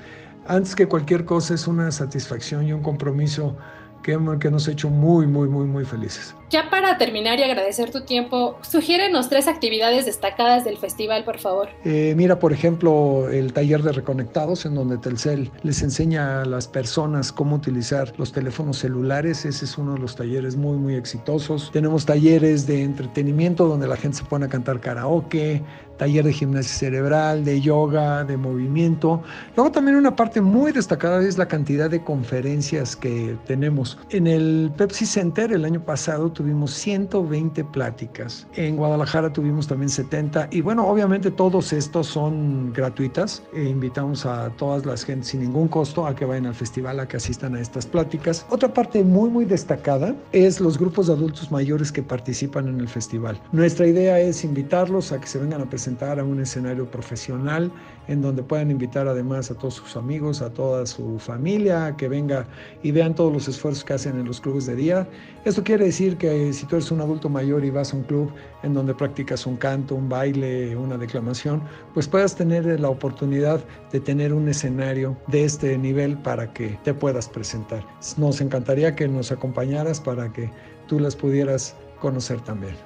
antes 0.46 0.74
que 0.74 0.86
cualquier 0.86 1.24
cosa, 1.24 1.54
es 1.54 1.66
una 1.66 1.90
satisfacción 1.90 2.66
y 2.66 2.72
un 2.72 2.82
compromiso 2.82 3.56
que, 4.06 4.16
que 4.38 4.50
nos 4.52 4.68
ha 4.68 4.70
hecho 4.70 4.88
muy, 4.88 5.26
muy, 5.26 5.48
muy, 5.48 5.66
muy 5.66 5.84
felices. 5.84 6.36
Ya 6.48 6.70
para 6.70 6.96
terminar 6.96 7.40
y 7.40 7.42
agradecer 7.42 7.90
tu 7.90 8.02
tiempo, 8.02 8.56
sugiérenos 8.62 9.28
tres 9.28 9.48
actividades 9.48 10.06
destacadas 10.06 10.64
del 10.64 10.76
festival, 10.78 11.24
por 11.24 11.38
favor. 11.38 11.68
Eh, 11.84 12.14
mira, 12.16 12.38
por 12.38 12.52
ejemplo, 12.52 13.28
el 13.28 13.52
taller 13.52 13.82
de 13.82 13.90
reconectados, 13.90 14.64
en 14.64 14.76
donde 14.76 14.96
Telcel 14.98 15.50
les 15.64 15.82
enseña 15.82 16.42
a 16.42 16.44
las 16.44 16.68
personas 16.68 17.32
cómo 17.32 17.56
utilizar 17.56 18.12
los 18.16 18.30
teléfonos 18.30 18.78
celulares. 18.78 19.44
Ese 19.44 19.64
es 19.64 19.76
uno 19.76 19.94
de 19.94 19.98
los 19.98 20.14
talleres 20.14 20.54
muy, 20.54 20.76
muy 20.76 20.94
exitosos. 20.94 21.70
Tenemos 21.72 22.06
talleres 22.06 22.64
de 22.68 22.84
entretenimiento, 22.84 23.66
donde 23.66 23.88
la 23.88 23.96
gente 23.96 24.18
se 24.18 24.24
pone 24.24 24.46
a 24.46 24.48
cantar 24.48 24.78
karaoke, 24.78 25.64
taller 25.96 26.24
de 26.24 26.32
gimnasia 26.32 26.74
cerebral, 26.74 27.44
de 27.44 27.60
yoga, 27.60 28.24
de 28.24 28.36
movimiento. 28.36 29.22
Luego 29.56 29.72
también 29.72 29.96
una 29.96 30.14
parte 30.14 30.40
muy 30.40 30.72
destacada 30.72 31.22
es 31.22 31.38
la 31.38 31.48
cantidad 31.48 31.90
de 31.90 32.02
conferencias 32.02 32.96
que 32.96 33.36
tenemos. 33.46 33.98
En 34.10 34.26
el 34.26 34.72
Pepsi 34.76 35.06
Center 35.06 35.52
el 35.52 35.64
año 35.64 35.80
pasado 35.80 36.30
tuvimos 36.30 36.72
120 36.72 37.64
pláticas. 37.64 38.46
En 38.54 38.76
Guadalajara 38.76 39.32
tuvimos 39.32 39.66
también 39.66 39.88
70 39.88 40.48
y 40.50 40.60
bueno, 40.60 40.86
obviamente 40.86 41.30
todos 41.30 41.72
estos 41.72 42.06
son 42.06 42.72
gratuitas. 42.72 43.42
E 43.54 43.64
invitamos 43.64 44.26
a 44.26 44.50
todas 44.50 44.84
las 44.86 45.04
gentes 45.04 45.28
sin 45.28 45.40
ningún 45.40 45.68
costo 45.68 46.06
a 46.06 46.14
que 46.14 46.24
vayan 46.24 46.46
al 46.46 46.54
festival, 46.54 47.00
a 47.00 47.08
que 47.08 47.16
asistan 47.16 47.54
a 47.54 47.60
estas 47.60 47.86
pláticas. 47.86 48.46
Otra 48.50 48.72
parte 48.72 49.02
muy 49.02 49.30
muy 49.30 49.44
destacada 49.44 50.14
es 50.32 50.60
los 50.60 50.78
grupos 50.78 51.06
de 51.06 51.14
adultos 51.14 51.50
mayores 51.50 51.90
que 51.90 52.02
participan 52.02 52.68
en 52.68 52.80
el 52.80 52.88
festival. 52.88 53.40
Nuestra 53.52 53.86
idea 53.86 54.20
es 54.20 54.44
invitarlos 54.44 55.12
a 55.12 55.20
que 55.20 55.26
se 55.26 55.38
vengan 55.38 55.62
a 55.62 55.68
presentar 55.68 55.85
a 55.86 56.24
un 56.24 56.40
escenario 56.40 56.90
profesional 56.90 57.70
en 58.08 58.20
donde 58.20 58.42
puedan 58.42 58.70
invitar 58.70 59.06
además 59.06 59.50
a 59.50 59.54
todos 59.54 59.74
sus 59.74 59.96
amigos, 59.96 60.42
a 60.42 60.50
toda 60.50 60.84
su 60.84 61.18
familia, 61.18 61.94
que 61.96 62.08
venga 62.08 62.46
y 62.82 62.90
vean 62.90 63.14
todos 63.14 63.32
los 63.32 63.46
esfuerzos 63.48 63.84
que 63.84 63.94
hacen 63.94 64.18
en 64.18 64.26
los 64.26 64.40
clubes 64.40 64.66
de 64.66 64.74
día. 64.74 65.08
Esto 65.44 65.62
quiere 65.62 65.84
decir 65.84 66.16
que 66.16 66.52
si 66.52 66.66
tú 66.66 66.76
eres 66.76 66.90
un 66.90 67.00
adulto 67.00 67.28
mayor 67.28 67.64
y 67.64 67.70
vas 67.70 67.92
a 67.92 67.96
un 67.96 68.02
club 68.02 68.32
en 68.62 68.74
donde 68.74 68.94
practicas 68.94 69.46
un 69.46 69.56
canto, 69.56 69.94
un 69.94 70.08
baile, 70.08 70.76
una 70.76 70.96
declamación, 70.98 71.62
pues 71.94 72.08
puedas 72.08 72.34
tener 72.34 72.80
la 72.80 72.88
oportunidad 72.88 73.60
de 73.92 74.00
tener 74.00 74.32
un 74.32 74.48
escenario 74.48 75.16
de 75.28 75.44
este 75.44 75.78
nivel 75.78 76.18
para 76.18 76.52
que 76.52 76.78
te 76.82 76.94
puedas 76.94 77.28
presentar. 77.28 77.84
Nos 78.16 78.40
encantaría 78.40 78.96
que 78.96 79.06
nos 79.06 79.30
acompañaras 79.30 80.00
para 80.00 80.32
que 80.32 80.50
tú 80.88 80.98
las 80.98 81.14
pudieras 81.14 81.76
conocer 82.00 82.40
también. 82.40 82.85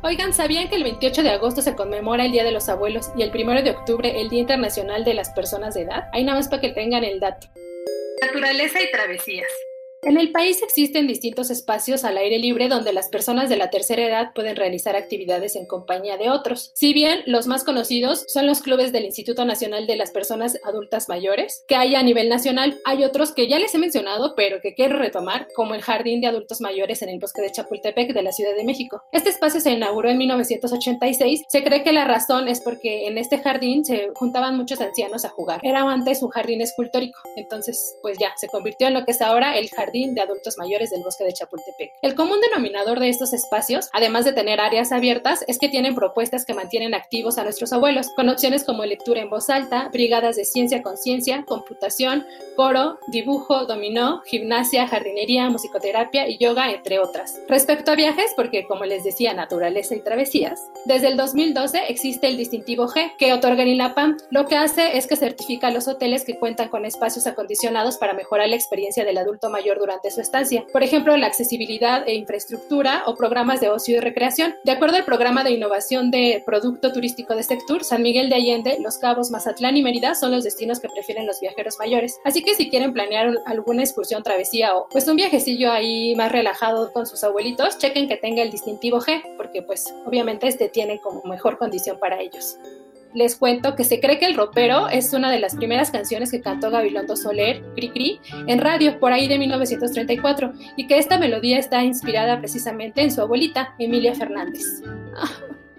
Oigan, 0.00 0.32
¿sabían 0.32 0.68
que 0.68 0.76
el 0.76 0.84
28 0.84 1.24
de 1.24 1.30
agosto 1.30 1.60
se 1.60 1.74
conmemora 1.74 2.24
el 2.24 2.30
Día 2.30 2.44
de 2.44 2.52
los 2.52 2.68
Abuelos 2.68 3.10
y 3.16 3.22
el 3.22 3.32
1 3.34 3.62
de 3.62 3.70
octubre 3.70 4.20
el 4.20 4.28
Día 4.28 4.40
Internacional 4.40 5.04
de 5.04 5.14
las 5.14 5.30
Personas 5.30 5.74
de 5.74 5.82
Edad? 5.82 6.08
Ahí 6.12 6.22
nada 6.22 6.38
más 6.38 6.48
para 6.48 6.62
que 6.62 6.68
tengan 6.68 7.02
el 7.02 7.18
dato. 7.18 7.48
Naturaleza 8.22 8.80
y 8.80 8.92
travesías. 8.92 9.48
En 10.02 10.16
el 10.16 10.30
país 10.30 10.62
existen 10.62 11.08
distintos 11.08 11.50
espacios 11.50 12.04
al 12.04 12.18
aire 12.18 12.38
libre 12.38 12.68
donde 12.68 12.92
las 12.92 13.08
personas 13.08 13.48
de 13.48 13.56
la 13.56 13.68
tercera 13.68 14.04
edad 14.04 14.32
pueden 14.32 14.54
realizar 14.54 14.94
actividades 14.94 15.56
en 15.56 15.66
compañía 15.66 16.16
de 16.16 16.30
otros. 16.30 16.70
Si 16.74 16.92
bien 16.92 17.22
los 17.26 17.48
más 17.48 17.64
conocidos 17.64 18.24
son 18.28 18.46
los 18.46 18.62
clubes 18.62 18.92
del 18.92 19.04
Instituto 19.04 19.44
Nacional 19.44 19.88
de 19.88 19.96
las 19.96 20.12
Personas 20.12 20.56
Adultas 20.62 21.08
Mayores, 21.08 21.64
que 21.66 21.74
hay 21.74 21.96
a 21.96 22.04
nivel 22.04 22.28
nacional, 22.28 22.78
hay 22.84 23.02
otros 23.02 23.32
que 23.32 23.48
ya 23.48 23.58
les 23.58 23.74
he 23.74 23.78
mencionado, 23.78 24.34
pero 24.36 24.60
que 24.60 24.74
quiero 24.74 25.00
retomar, 25.00 25.48
como 25.56 25.74
el 25.74 25.82
Jardín 25.82 26.20
de 26.20 26.28
Adultos 26.28 26.60
Mayores 26.60 27.02
en 27.02 27.08
el 27.08 27.18
Bosque 27.18 27.42
de 27.42 27.50
Chapultepec 27.50 28.14
de 28.14 28.22
la 28.22 28.30
Ciudad 28.30 28.54
de 28.54 28.62
México. 28.62 29.02
Este 29.10 29.30
espacio 29.30 29.60
se 29.60 29.72
inauguró 29.72 30.10
en 30.10 30.18
1986. 30.18 31.42
Se 31.48 31.64
cree 31.64 31.82
que 31.82 31.92
la 31.92 32.04
razón 32.04 32.46
es 32.46 32.60
porque 32.60 33.08
en 33.08 33.18
este 33.18 33.38
jardín 33.38 33.84
se 33.84 34.10
juntaban 34.14 34.56
muchos 34.56 34.80
ancianos 34.80 35.24
a 35.24 35.30
jugar. 35.30 35.58
Era 35.64 35.80
antes 35.80 36.22
un 36.22 36.30
jardín 36.30 36.60
escultórico, 36.60 37.18
entonces 37.34 37.96
pues 38.00 38.16
ya 38.20 38.32
se 38.36 38.46
convirtió 38.46 38.86
en 38.86 38.94
lo 38.94 39.04
que 39.04 39.10
es 39.10 39.20
ahora 39.20 39.58
el 39.58 39.68
Jardín 39.70 39.87
de 39.90 40.20
Adultos 40.20 40.58
Mayores 40.58 40.90
del 40.90 41.02
Bosque 41.02 41.24
de 41.24 41.32
Chapultepec. 41.32 41.92
El 42.02 42.14
común 42.14 42.38
denominador 42.40 43.00
de 43.00 43.08
estos 43.08 43.32
espacios, 43.32 43.88
además 43.92 44.24
de 44.24 44.32
tener 44.32 44.60
áreas 44.60 44.92
abiertas, 44.92 45.44
es 45.48 45.58
que 45.58 45.68
tienen 45.68 45.94
propuestas 45.94 46.44
que 46.44 46.52
mantienen 46.52 46.94
activos 46.94 47.38
a 47.38 47.44
nuestros 47.44 47.72
abuelos, 47.72 48.08
con 48.14 48.28
opciones 48.28 48.64
como 48.64 48.84
lectura 48.84 49.22
en 49.22 49.30
voz 49.30 49.48
alta, 49.48 49.88
brigadas 49.92 50.36
de 50.36 50.44
ciencia 50.44 50.82
conciencia, 50.82 51.44
computación, 51.46 52.26
coro, 52.54 52.98
dibujo, 53.08 53.64
dominó, 53.64 54.20
gimnasia, 54.26 54.86
jardinería, 54.86 55.48
musicoterapia 55.48 56.28
y 56.28 56.36
yoga, 56.38 56.70
entre 56.70 56.98
otras. 56.98 57.40
Respecto 57.48 57.92
a 57.92 57.96
viajes, 57.96 58.32
porque 58.36 58.66
como 58.66 58.84
les 58.84 59.04
decía, 59.04 59.32
naturaleza 59.32 59.94
y 59.94 60.00
travesías, 60.00 60.60
desde 60.84 61.08
el 61.08 61.16
2012 61.16 61.84
existe 61.88 62.28
el 62.28 62.36
distintivo 62.36 62.88
G 62.88 63.16
que 63.16 63.32
otorga 63.32 63.62
el 63.62 63.70
INAPAM. 63.70 64.18
Lo 64.30 64.46
que 64.46 64.56
hace 64.56 64.98
es 64.98 65.06
que 65.06 65.16
certifica 65.16 65.68
a 65.68 65.70
los 65.70 65.88
hoteles 65.88 66.24
que 66.24 66.38
cuentan 66.38 66.68
con 66.68 66.84
espacios 66.84 67.26
acondicionados 67.26 67.96
para 67.96 68.14
mejorar 68.14 68.48
la 68.48 68.56
experiencia 68.56 69.04
del 69.04 69.18
adulto 69.18 69.48
mayor 69.50 69.77
durante 69.78 70.10
su 70.10 70.20
estancia. 70.20 70.64
Por 70.72 70.82
ejemplo, 70.82 71.16
la 71.16 71.26
accesibilidad 71.26 72.06
e 72.06 72.14
infraestructura 72.14 73.04
o 73.06 73.14
programas 73.14 73.60
de 73.60 73.70
ocio 73.70 73.96
y 73.96 74.00
recreación. 74.00 74.54
De 74.64 74.72
acuerdo 74.72 74.96
al 74.96 75.04
programa 75.04 75.44
de 75.44 75.52
innovación 75.52 76.10
de 76.10 76.42
producto 76.44 76.92
turístico 76.92 77.34
de 77.34 77.42
Sectur, 77.42 77.84
San 77.84 78.02
Miguel 78.02 78.28
de 78.28 78.36
Allende, 78.36 78.76
Los 78.80 78.98
Cabos, 78.98 79.30
Mazatlán 79.30 79.76
y 79.76 79.82
Mérida 79.82 80.14
son 80.14 80.30
los 80.30 80.44
destinos 80.44 80.80
que 80.80 80.88
prefieren 80.88 81.26
los 81.26 81.40
viajeros 81.40 81.76
mayores. 81.78 82.18
Así 82.24 82.42
que 82.42 82.54
si 82.54 82.70
quieren 82.70 82.92
planear 82.92 83.34
alguna 83.46 83.82
excursión, 83.82 84.22
travesía 84.22 84.76
o 84.76 84.88
pues 84.88 85.06
un 85.08 85.16
viajecillo 85.16 85.70
ahí 85.70 86.14
más 86.14 86.32
relajado 86.32 86.92
con 86.92 87.06
sus 87.06 87.24
abuelitos, 87.24 87.78
chequen 87.78 88.08
que 88.08 88.16
tenga 88.16 88.42
el 88.42 88.50
distintivo 88.50 89.00
G, 89.00 89.22
porque 89.36 89.62
pues 89.62 89.92
obviamente 90.04 90.48
este 90.48 90.68
tiene 90.68 91.00
como 91.00 91.22
mejor 91.24 91.58
condición 91.58 91.98
para 91.98 92.20
ellos 92.20 92.58
les 93.14 93.36
cuento 93.36 93.74
que 93.74 93.84
se 93.84 94.00
cree 94.00 94.18
que 94.18 94.26
El 94.26 94.36
Ropero 94.36 94.88
es 94.88 95.12
una 95.12 95.30
de 95.30 95.40
las 95.40 95.56
primeras 95.56 95.90
canciones 95.90 96.30
que 96.30 96.40
cantó 96.40 96.70
Gabilondo 96.70 97.16
Soler, 97.16 97.62
Cri 97.74 97.90
Cri, 97.90 98.20
en 98.46 98.60
radio 98.60 98.98
por 99.00 99.12
ahí 99.12 99.28
de 99.28 99.38
1934 99.38 100.52
y 100.76 100.86
que 100.86 100.98
esta 100.98 101.18
melodía 101.18 101.58
está 101.58 101.82
inspirada 101.82 102.38
precisamente 102.38 103.02
en 103.02 103.10
su 103.10 103.20
abuelita, 103.20 103.74
Emilia 103.78 104.14
Fernández. 104.14 104.82
Ah, 105.16 105.30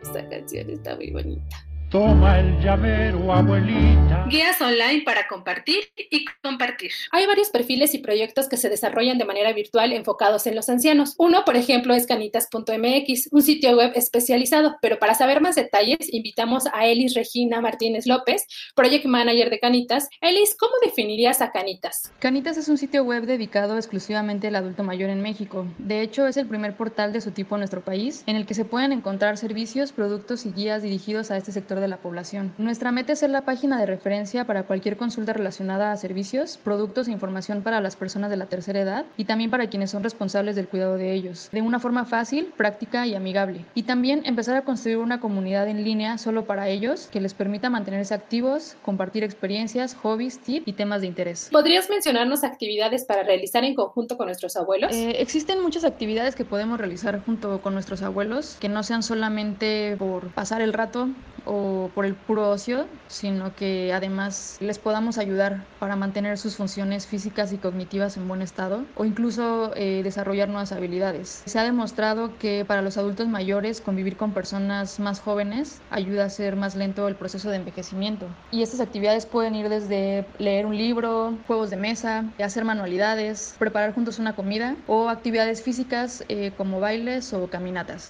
esta 0.01 0.27
canción 0.27 0.69
está 0.69 0.95
muy 0.95 1.11
bonita. 1.11 1.68
Toma 1.89 2.39
el 2.39 2.59
llavero, 2.59 3.33
abuelita. 3.33 4.27
Guías 4.29 4.61
online 4.61 5.01
para 5.03 5.27
compartir 5.27 5.85
y 5.95 6.23
compartir. 6.43 6.91
Hay 7.11 7.25
varios 7.25 7.49
perfiles 7.49 7.95
y 7.95 7.97
proyectos 7.97 8.47
que 8.47 8.57
se 8.57 8.69
desarrollan 8.69 9.17
de 9.17 9.25
manera 9.25 9.53
virtual 9.53 9.91
enfocados 9.91 10.45
en 10.45 10.55
los 10.55 10.69
ancianos. 10.69 11.15
Uno, 11.17 11.43
por 11.45 11.55
ejemplo, 11.55 11.95
es 11.95 12.05
canitas.mx, 12.05 13.29
un 13.31 13.41
sitio 13.41 13.75
web 13.75 13.93
especializado, 13.95 14.75
pero 14.83 14.99
para 14.99 15.15
saber 15.15 15.41
más 15.41 15.55
detalles, 15.55 16.13
invitamos 16.13 16.65
a 16.73 16.85
Elis 16.85 17.15
Regina 17.15 17.59
Martínez 17.59 18.05
López, 18.05 18.45
Project 18.75 19.05
Manager 19.05 19.49
de 19.49 19.59
Canitas. 19.59 20.09
Elis, 20.21 20.55
¿cómo 20.59 20.73
definirías 20.85 21.41
a 21.41 21.51
Canitas? 21.51 22.11
Canitas 22.19 22.57
es 22.57 22.69
un 22.69 22.77
sitio 22.77 23.03
web 23.03 23.23
dedicado 23.25 23.77
exclusivamente 23.77 24.49
al 24.49 24.57
adulto 24.57 24.83
mayor 24.83 25.09
en 25.09 25.23
México. 25.23 25.65
De 25.79 26.03
hecho, 26.03 26.27
es 26.27 26.37
el 26.37 26.45
primer 26.45 26.77
portal 26.77 27.13
de 27.13 27.21
su 27.21 27.31
tipo 27.31 27.55
en 27.55 27.61
nuestro 27.61 27.81
país, 27.81 28.23
en 28.27 28.35
el 28.35 28.45
que 28.45 28.53
se 28.53 28.63
pueden 28.63 28.91
encontrar 28.91 29.37
servicios, 29.37 29.91
productos 29.91 30.45
y 30.45 30.51
guías 30.51 30.83
dirigidos 30.83 31.31
a 31.31 31.37
este 31.37 31.51
sector 31.51 31.78
de 31.79 31.87
la 31.87 31.97
población. 31.97 32.53
Nuestra 32.57 32.91
meta 32.91 33.13
es 33.13 33.19
ser 33.19 33.29
la 33.29 33.45
página 33.45 33.79
de 33.79 33.85
referencia 33.85 34.45
para 34.45 34.63
cualquier 34.63 34.97
consulta 34.97 35.33
relacionada 35.33 35.91
a 35.91 35.97
servicios, 35.97 36.57
productos 36.57 37.07
e 37.07 37.11
información 37.11 37.61
para 37.61 37.81
las 37.81 37.95
personas 37.95 38.29
de 38.29 38.37
la 38.37 38.45
tercera 38.47 38.79
edad 38.79 39.05
y 39.17 39.25
también 39.25 39.49
para 39.49 39.67
quienes 39.67 39.91
son 39.91 40.03
responsables 40.03 40.55
del 40.55 40.67
cuidado 40.67 40.97
de 40.97 41.13
ellos, 41.13 41.49
de 41.51 41.61
una 41.61 41.79
forma 41.79 42.05
fácil, 42.05 42.53
práctica 42.57 43.07
y 43.07 43.15
amigable. 43.15 43.65
Y 43.73 43.83
también 43.83 44.21
empezar 44.25 44.55
a 44.55 44.63
construir 44.63 44.97
una 44.97 45.19
comunidad 45.19 45.67
en 45.67 45.83
línea 45.83 46.17
solo 46.17 46.45
para 46.45 46.69
ellos 46.69 47.07
que 47.11 47.21
les 47.21 47.33
permita 47.33 47.69
mantenerse 47.69 48.13
activos, 48.13 48.75
compartir 48.83 49.23
experiencias, 49.23 49.95
hobbies, 49.95 50.39
tips 50.39 50.67
y 50.67 50.73
temas 50.73 51.01
de 51.01 51.07
interés. 51.07 51.49
¿Podrías 51.51 51.89
mencionarnos 51.89 52.43
actividades 52.43 53.05
para 53.05 53.23
realizar 53.23 53.63
en 53.63 53.75
conjunto 53.75 54.17
con 54.17 54.27
nuestros 54.27 54.55
abuelos? 54.55 54.93
Eh, 54.93 55.21
existen 55.21 55.61
muchas 55.61 55.83
actividades 55.83 56.35
que 56.35 56.45
podemos 56.45 56.77
realizar 56.77 57.21
junto 57.25 57.61
con 57.61 57.73
nuestros 57.73 58.01
abuelos 58.01 58.57
que 58.59 58.69
no 58.69 58.83
sean 58.83 59.03
solamente 59.03 59.95
por 59.97 60.29
pasar 60.29 60.61
el 60.61 60.73
rato 60.73 61.09
o 61.45 61.68
por 61.93 62.05
el 62.05 62.15
puro 62.15 62.49
ocio, 62.49 62.87
sino 63.07 63.55
que 63.55 63.93
además 63.93 64.57
les 64.59 64.79
podamos 64.79 65.17
ayudar 65.17 65.63
para 65.79 65.95
mantener 65.95 66.37
sus 66.37 66.55
funciones 66.55 67.07
físicas 67.07 67.53
y 67.53 67.57
cognitivas 67.57 68.17
en 68.17 68.27
buen 68.27 68.41
estado 68.41 68.85
o 68.95 69.05
incluso 69.05 69.71
eh, 69.75 70.01
desarrollar 70.03 70.49
nuevas 70.49 70.71
habilidades. 70.71 71.43
Se 71.45 71.59
ha 71.59 71.63
demostrado 71.63 72.37
que 72.37 72.65
para 72.65 72.81
los 72.81 72.97
adultos 72.97 73.27
mayores 73.27 73.81
convivir 73.81 74.17
con 74.17 74.31
personas 74.31 74.99
más 74.99 75.19
jóvenes 75.19 75.81
ayuda 75.89 76.23
a 76.23 76.27
hacer 76.27 76.55
más 76.55 76.75
lento 76.75 77.07
el 77.07 77.15
proceso 77.15 77.49
de 77.49 77.57
envejecimiento. 77.57 78.27
Y 78.51 78.61
estas 78.61 78.79
actividades 78.79 79.25
pueden 79.25 79.55
ir 79.55 79.69
desde 79.69 80.25
leer 80.37 80.65
un 80.65 80.77
libro, 80.77 81.37
juegos 81.47 81.69
de 81.69 81.77
mesa, 81.77 82.25
hacer 82.43 82.65
manualidades, 82.65 83.55
preparar 83.59 83.93
juntos 83.93 84.19
una 84.19 84.35
comida 84.35 84.75
o 84.87 85.09
actividades 85.09 85.61
físicas 85.61 86.23
eh, 86.29 86.51
como 86.57 86.79
bailes 86.79 87.33
o 87.33 87.47
caminatas. 87.47 88.09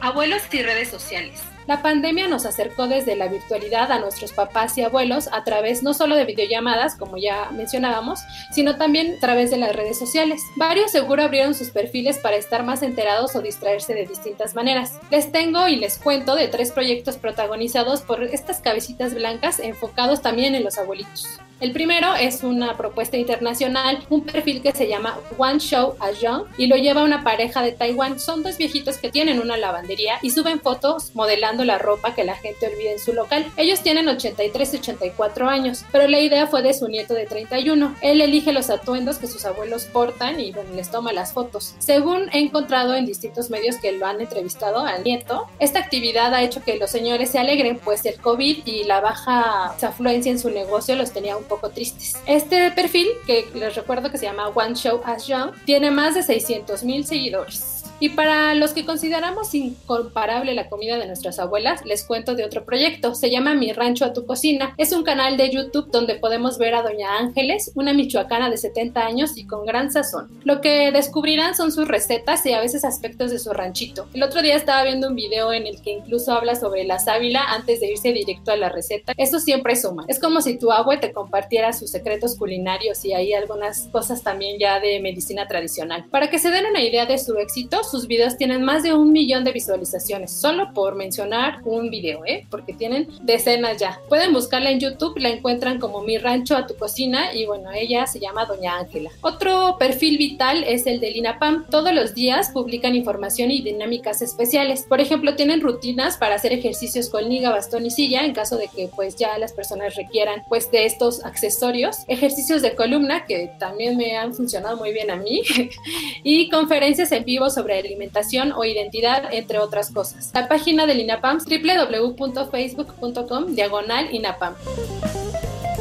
Abuelos 0.00 0.42
y 0.52 0.62
redes 0.62 0.88
sociales. 0.88 1.51
La 1.66 1.82
pandemia 1.82 2.28
nos 2.28 2.46
acercó 2.46 2.88
desde 2.88 3.16
la 3.16 3.28
virtualidad 3.28 3.92
a 3.92 3.98
nuestros 3.98 4.32
papás 4.32 4.76
y 4.78 4.82
abuelos 4.82 5.28
a 5.32 5.44
través 5.44 5.82
no 5.82 5.94
solo 5.94 6.16
de 6.16 6.24
videollamadas, 6.24 6.96
como 6.96 7.16
ya 7.16 7.50
mencionábamos, 7.52 8.20
sino 8.52 8.76
también 8.76 9.16
a 9.16 9.20
través 9.20 9.50
de 9.50 9.58
las 9.58 9.74
redes 9.74 9.98
sociales. 9.98 10.40
Varios 10.56 10.90
seguro 10.90 11.22
abrieron 11.22 11.54
sus 11.54 11.70
perfiles 11.70 12.18
para 12.18 12.36
estar 12.36 12.64
más 12.64 12.82
enterados 12.82 13.36
o 13.36 13.42
distraerse 13.42 13.94
de 13.94 14.06
distintas 14.06 14.54
maneras. 14.54 14.98
Les 15.10 15.30
tengo 15.30 15.68
y 15.68 15.76
les 15.76 15.98
cuento 15.98 16.34
de 16.34 16.48
tres 16.48 16.72
proyectos 16.72 17.16
protagonizados 17.16 18.02
por 18.02 18.22
estas 18.24 18.60
cabecitas 18.60 19.14
blancas 19.14 19.60
enfocados 19.60 20.22
también 20.22 20.54
en 20.54 20.64
los 20.64 20.78
abuelitos. 20.78 21.38
El 21.62 21.70
primero 21.70 22.16
es 22.16 22.42
una 22.42 22.76
propuesta 22.76 23.16
internacional, 23.16 24.04
un 24.10 24.24
perfil 24.24 24.62
que 24.62 24.72
se 24.72 24.88
llama 24.88 25.16
One 25.38 25.60
Show 25.60 25.94
a 26.00 26.10
Young 26.10 26.46
y 26.58 26.66
lo 26.66 26.74
lleva 26.74 27.04
una 27.04 27.22
pareja 27.22 27.62
de 27.62 27.70
Taiwán. 27.70 28.18
Son 28.18 28.42
dos 28.42 28.58
viejitos 28.58 28.98
que 28.98 29.12
tienen 29.12 29.38
una 29.38 29.56
lavandería 29.56 30.18
y 30.22 30.30
suben 30.30 30.58
fotos 30.58 31.14
modelando 31.14 31.64
la 31.64 31.78
ropa 31.78 32.16
que 32.16 32.24
la 32.24 32.34
gente 32.34 32.66
olvida 32.66 32.90
en 32.90 32.98
su 32.98 33.12
local. 33.12 33.46
Ellos 33.56 33.80
tienen 33.80 34.08
83 34.08 34.74
y 34.74 34.76
84 34.78 35.48
años, 35.48 35.84
pero 35.92 36.08
la 36.08 36.18
idea 36.18 36.48
fue 36.48 36.62
de 36.62 36.74
su 36.74 36.88
nieto 36.88 37.14
de 37.14 37.26
31. 37.26 37.94
Él 38.00 38.20
elige 38.20 38.52
los 38.52 38.68
atuendos 38.68 39.18
que 39.18 39.28
sus 39.28 39.44
abuelos 39.44 39.84
portan 39.84 40.40
y 40.40 40.50
bueno, 40.50 40.74
les 40.74 40.90
toma 40.90 41.12
las 41.12 41.32
fotos. 41.32 41.76
Según 41.78 42.28
he 42.32 42.40
encontrado 42.40 42.96
en 42.96 43.06
distintos 43.06 43.50
medios 43.50 43.76
que 43.76 43.92
lo 43.92 44.06
han 44.06 44.20
entrevistado 44.20 44.80
al 44.80 45.04
nieto, 45.04 45.46
esta 45.60 45.78
actividad 45.78 46.34
ha 46.34 46.42
hecho 46.42 46.60
que 46.60 46.76
los 46.76 46.90
señores 46.90 47.30
se 47.30 47.38
alegren, 47.38 47.78
pues 47.78 48.04
el 48.04 48.16
COVID 48.16 48.66
y 48.66 48.82
la 48.82 49.00
baja 49.00 49.76
afluencia 49.80 50.32
en 50.32 50.40
su 50.40 50.50
negocio 50.50 50.96
los 50.96 51.12
tenía 51.12 51.36
un 51.36 51.51
poco 51.52 51.68
tristes. 51.70 52.16
Este 52.26 52.70
perfil, 52.70 53.08
que 53.26 53.46
les 53.54 53.74
recuerdo 53.74 54.10
que 54.10 54.16
se 54.16 54.24
llama 54.24 54.48
One 54.48 54.74
Show 54.74 55.02
as 55.04 55.26
Young, 55.26 55.52
tiene 55.66 55.90
más 55.90 56.14
de 56.14 56.22
600 56.22 56.82
mil 56.82 57.04
seguidores. 57.04 57.81
Y 58.02 58.08
para 58.08 58.56
los 58.56 58.72
que 58.72 58.84
consideramos 58.84 59.54
incomparable 59.54 60.54
la 60.54 60.68
comida 60.68 60.98
de 60.98 61.06
nuestras 61.06 61.38
abuelas, 61.38 61.84
les 61.84 62.02
cuento 62.02 62.34
de 62.34 62.44
otro 62.44 62.64
proyecto. 62.64 63.14
Se 63.14 63.30
llama 63.30 63.54
Mi 63.54 63.72
Rancho 63.72 64.04
a 64.04 64.12
tu 64.12 64.26
Cocina. 64.26 64.74
Es 64.76 64.90
un 64.90 65.04
canal 65.04 65.36
de 65.36 65.50
YouTube 65.50 65.88
donde 65.92 66.16
podemos 66.16 66.58
ver 66.58 66.74
a 66.74 66.82
Doña 66.82 67.18
Ángeles, 67.18 67.70
una 67.76 67.92
michoacana 67.92 68.50
de 68.50 68.56
70 68.56 69.06
años 69.06 69.36
y 69.36 69.46
con 69.46 69.64
gran 69.64 69.92
sazón. 69.92 70.26
Lo 70.42 70.60
que 70.60 70.90
descubrirán 70.90 71.54
son 71.54 71.70
sus 71.70 71.86
recetas 71.86 72.44
y 72.44 72.52
a 72.52 72.60
veces 72.60 72.84
aspectos 72.84 73.30
de 73.30 73.38
su 73.38 73.52
ranchito. 73.52 74.08
El 74.14 74.24
otro 74.24 74.42
día 74.42 74.56
estaba 74.56 74.82
viendo 74.82 75.06
un 75.06 75.14
video 75.14 75.52
en 75.52 75.68
el 75.68 75.80
que 75.80 75.92
incluso 75.92 76.32
habla 76.32 76.56
sobre 76.56 76.82
la 76.82 76.98
sábila 76.98 77.44
antes 77.50 77.78
de 77.78 77.92
irse 77.92 78.12
directo 78.12 78.50
a 78.50 78.56
la 78.56 78.68
receta. 78.68 79.12
Eso 79.16 79.38
siempre 79.38 79.76
suma. 79.76 80.06
Es 80.08 80.18
como 80.18 80.40
si 80.40 80.58
tu 80.58 80.72
abue 80.72 80.96
te 80.96 81.12
compartiera 81.12 81.72
sus 81.72 81.92
secretos 81.92 82.34
culinarios 82.34 83.04
y 83.04 83.14
hay 83.14 83.32
algunas 83.32 83.82
cosas 83.92 84.24
también 84.24 84.58
ya 84.58 84.80
de 84.80 84.98
medicina 84.98 85.46
tradicional. 85.46 86.06
Para 86.10 86.30
que 86.30 86.40
se 86.40 86.50
den 86.50 86.66
una 86.66 86.82
idea 86.82 87.06
de 87.06 87.16
su 87.18 87.36
éxito, 87.36 87.84
sus 87.92 88.08
videos 88.08 88.38
tienen 88.38 88.62
más 88.62 88.82
de 88.82 88.94
un 88.94 89.12
millón 89.12 89.44
de 89.44 89.52
visualizaciones, 89.52 90.32
solo 90.32 90.72
por 90.72 90.96
mencionar 90.96 91.60
un 91.64 91.90
video, 91.90 92.24
¿eh? 92.24 92.46
porque 92.50 92.72
tienen 92.72 93.08
decenas 93.20 93.76
ya. 93.76 94.00
Pueden 94.08 94.32
buscarla 94.32 94.70
en 94.70 94.80
YouTube, 94.80 95.18
la 95.18 95.28
encuentran 95.28 95.78
como 95.78 96.00
Mi 96.00 96.16
Rancho 96.16 96.56
a 96.56 96.66
tu 96.66 96.74
Cocina 96.74 97.34
y 97.34 97.44
bueno, 97.44 97.70
ella 97.70 98.06
se 98.06 98.18
llama 98.18 98.46
Doña 98.46 98.78
Ángela. 98.78 99.10
Otro 99.20 99.76
perfil 99.78 100.16
vital 100.16 100.64
es 100.64 100.86
el 100.86 101.00
de 101.00 101.10
Lina 101.10 101.38
Pam. 101.38 101.66
Todos 101.70 101.92
los 101.92 102.14
días 102.14 102.50
publican 102.50 102.94
información 102.94 103.50
y 103.50 103.60
dinámicas 103.60 104.22
especiales. 104.22 104.86
Por 104.88 105.00
ejemplo, 105.00 105.36
tienen 105.36 105.60
rutinas 105.60 106.16
para 106.16 106.36
hacer 106.36 106.52
ejercicios 106.54 107.10
con 107.10 107.28
liga, 107.28 107.50
bastón 107.50 107.84
y 107.84 107.90
silla 107.90 108.24
en 108.24 108.32
caso 108.32 108.56
de 108.56 108.68
que 108.68 108.88
pues 108.96 109.16
ya 109.16 109.36
las 109.36 109.52
personas 109.52 109.96
requieran 109.96 110.44
pues 110.48 110.70
de 110.70 110.86
estos 110.86 111.24
accesorios. 111.26 111.98
Ejercicios 112.08 112.62
de 112.62 112.74
columna 112.74 113.26
que 113.26 113.52
también 113.58 113.98
me 113.98 114.16
han 114.16 114.32
funcionado 114.32 114.78
muy 114.78 114.92
bien 114.92 115.10
a 115.10 115.16
mí 115.16 115.42
y 116.22 116.48
conferencias 116.48 117.12
en 117.12 117.24
vivo 117.24 117.50
sobre 117.50 117.81
alimentación 117.82 118.52
o 118.52 118.64
identidad, 118.64 119.32
entre 119.32 119.58
otras 119.58 119.90
cosas. 119.90 120.30
La 120.34 120.48
página 120.48 120.86
del 120.86 121.00
INAPAM 121.00 121.38
www.facebook.com 121.38 123.54
diagonal 123.54 124.14
INAPAM. 124.14 124.54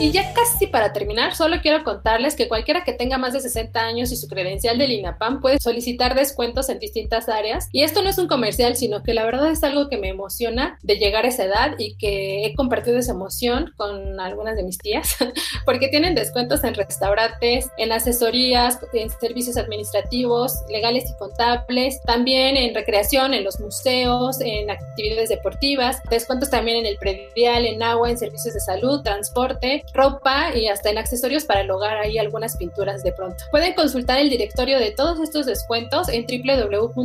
Y 0.01 0.09
ya 0.11 0.33
casi 0.33 0.65
para 0.65 0.93
terminar, 0.93 1.35
solo 1.35 1.57
quiero 1.61 1.83
contarles 1.83 2.35
que 2.35 2.47
cualquiera 2.47 2.83
que 2.83 2.91
tenga 2.91 3.19
más 3.19 3.33
de 3.33 3.39
60 3.39 3.79
años 3.79 4.11
y 4.11 4.15
su 4.15 4.27
credencial 4.27 4.79
del 4.79 4.93
INAPAM 4.93 5.41
puede 5.41 5.59
solicitar 5.59 6.15
descuentos 6.15 6.69
en 6.69 6.79
distintas 6.79 7.29
áreas. 7.29 7.69
Y 7.71 7.83
esto 7.83 8.01
no 8.01 8.09
es 8.09 8.17
un 8.17 8.27
comercial, 8.27 8.75
sino 8.75 9.03
que 9.03 9.13
la 9.13 9.23
verdad 9.23 9.51
es 9.51 9.63
algo 9.63 9.89
que 9.89 9.99
me 9.99 10.09
emociona 10.09 10.79
de 10.81 10.95
llegar 10.95 11.25
a 11.25 11.27
esa 11.27 11.43
edad 11.43 11.75
y 11.77 11.97
que 11.97 12.47
he 12.47 12.55
compartido 12.55 12.97
esa 12.97 13.11
emoción 13.11 13.73
con 13.77 14.19
algunas 14.19 14.55
de 14.55 14.63
mis 14.63 14.79
tías, 14.79 15.17
porque 15.65 15.87
tienen 15.89 16.15
descuentos 16.15 16.63
en 16.63 16.73
restaurantes, 16.73 17.69
en 17.77 17.91
asesorías, 17.91 18.79
en 18.93 19.11
servicios 19.11 19.55
administrativos, 19.55 20.53
legales 20.71 21.11
y 21.11 21.17
contables, 21.19 22.01
también 22.07 22.57
en 22.57 22.73
recreación, 22.73 23.35
en 23.35 23.43
los 23.43 23.59
museos, 23.59 24.41
en 24.41 24.71
actividades 24.71 25.29
deportivas, 25.29 26.01
descuentos 26.09 26.49
también 26.49 26.77
en 26.77 26.85
el 26.87 26.97
predial, 26.97 27.67
en 27.67 27.83
agua, 27.83 28.09
en 28.09 28.17
servicios 28.17 28.55
de 28.55 28.61
salud, 28.61 29.03
transporte 29.03 29.83
ropa 29.93 30.55
y 30.55 30.67
hasta 30.67 30.89
en 30.89 30.97
accesorios 30.97 31.45
para 31.45 31.61
el 31.61 31.71
hogar 31.71 31.97
algunas 32.19 32.57
pinturas 32.57 33.03
de 33.03 33.11
pronto. 33.11 33.43
Pueden 33.51 33.73
consultar 33.73 34.19
el 34.19 34.29
directorio 34.29 34.79
de 34.79 34.91
todos 34.91 35.19
estos 35.19 35.45
descuentos 35.45 36.07
en 36.09 36.25
www.gov.mx 36.25 36.95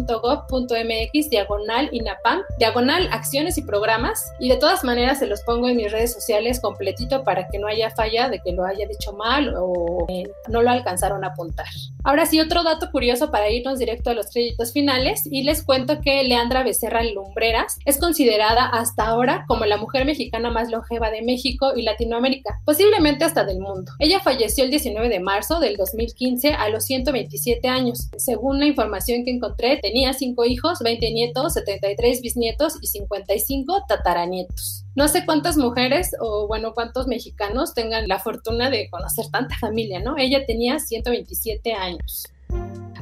diagonal 1.31 1.89
INAPAM, 1.93 2.43
diagonal 2.59 3.09
acciones 3.13 3.59
y 3.59 3.63
programas 3.63 4.33
y 4.39 4.49
de 4.49 4.57
todas 4.57 4.85
maneras 4.85 5.19
se 5.19 5.27
los 5.27 5.43
pongo 5.43 5.69
en 5.69 5.77
mis 5.77 5.93
redes 5.93 6.13
sociales 6.13 6.61
completito 6.61 7.25
para 7.25 7.49
que 7.49 7.59
no 7.59 7.67
haya 7.67 7.91
falla 7.91 8.29
de 8.29 8.41
que 8.41 8.53
lo 8.53 8.65
haya 8.65 8.87
dicho 8.87 9.13
mal 9.13 9.55
o 9.59 10.07
eh, 10.09 10.25
no 10.49 10.63
lo 10.63 10.71
alcanzaron 10.71 11.25
a 11.25 11.29
apuntar. 11.29 11.67
Ahora 12.05 12.27
sí, 12.27 12.41
otro 12.41 12.63
dato 12.63 12.91
curioso 12.93 13.31
para 13.31 13.51
irnos 13.51 13.79
directo 13.79 14.11
a 14.11 14.15
los 14.15 14.31
créditos 14.31 14.73
finales 14.73 15.27
y 15.27 15.43
les 15.43 15.65
cuento 15.65 16.01
que 16.01 16.23
Leandra 16.25 16.63
Becerra 16.63 17.03
Lumbreras 17.03 17.79
es 17.85 17.99
considerada 17.99 18.67
hasta 18.67 19.07
ahora 19.07 19.45
como 19.49 19.65
la 19.65 19.77
mujer 19.77 20.05
mexicana 20.05 20.51
más 20.51 20.71
longeva 20.71 21.11
de 21.11 21.23
México 21.23 21.73
y 21.75 21.83
Latinoamérica, 21.83 22.61
posiblemente 22.77 23.25
hasta 23.25 23.45
del 23.45 23.59
mundo. 23.59 23.93
Ella 23.99 24.21
falleció 24.21 24.65
el 24.65 24.71
19 24.71 25.09
de 25.09 25.21
marzo 25.21 25.61
del 25.61 25.77
2015 25.77 26.53
a 26.53 26.69
los 26.69 26.85
127 26.85 27.67
años. 27.69 28.11
Según 28.19 28.59
la 28.59 28.67
información 28.67 29.25
que 29.25 29.31
encontré, 29.31 29.79
tenía 29.79 30.13
5 30.13 30.45
hijos, 30.45 30.81
20 30.81 31.11
nietos, 31.11 31.55
73 31.55 32.21
bisnietos 32.21 32.75
y 32.83 32.87
55 32.89 33.85
tataranietos. 33.89 34.85
No 34.95 35.09
sé 35.09 35.25
cuántas 35.25 35.57
mujeres 35.57 36.11
o 36.21 36.47
bueno, 36.49 36.75
cuántos 36.75 37.07
mexicanos 37.07 37.73
tengan 37.73 38.09
la 38.09 38.19
fortuna 38.19 38.69
de 38.69 38.91
conocer 38.91 39.27
tanta 39.31 39.57
familia, 39.57 40.01
¿no? 40.01 40.19
Ella 40.19 40.45
tenía 40.45 40.79
127 40.79 41.73
años. 41.73 42.25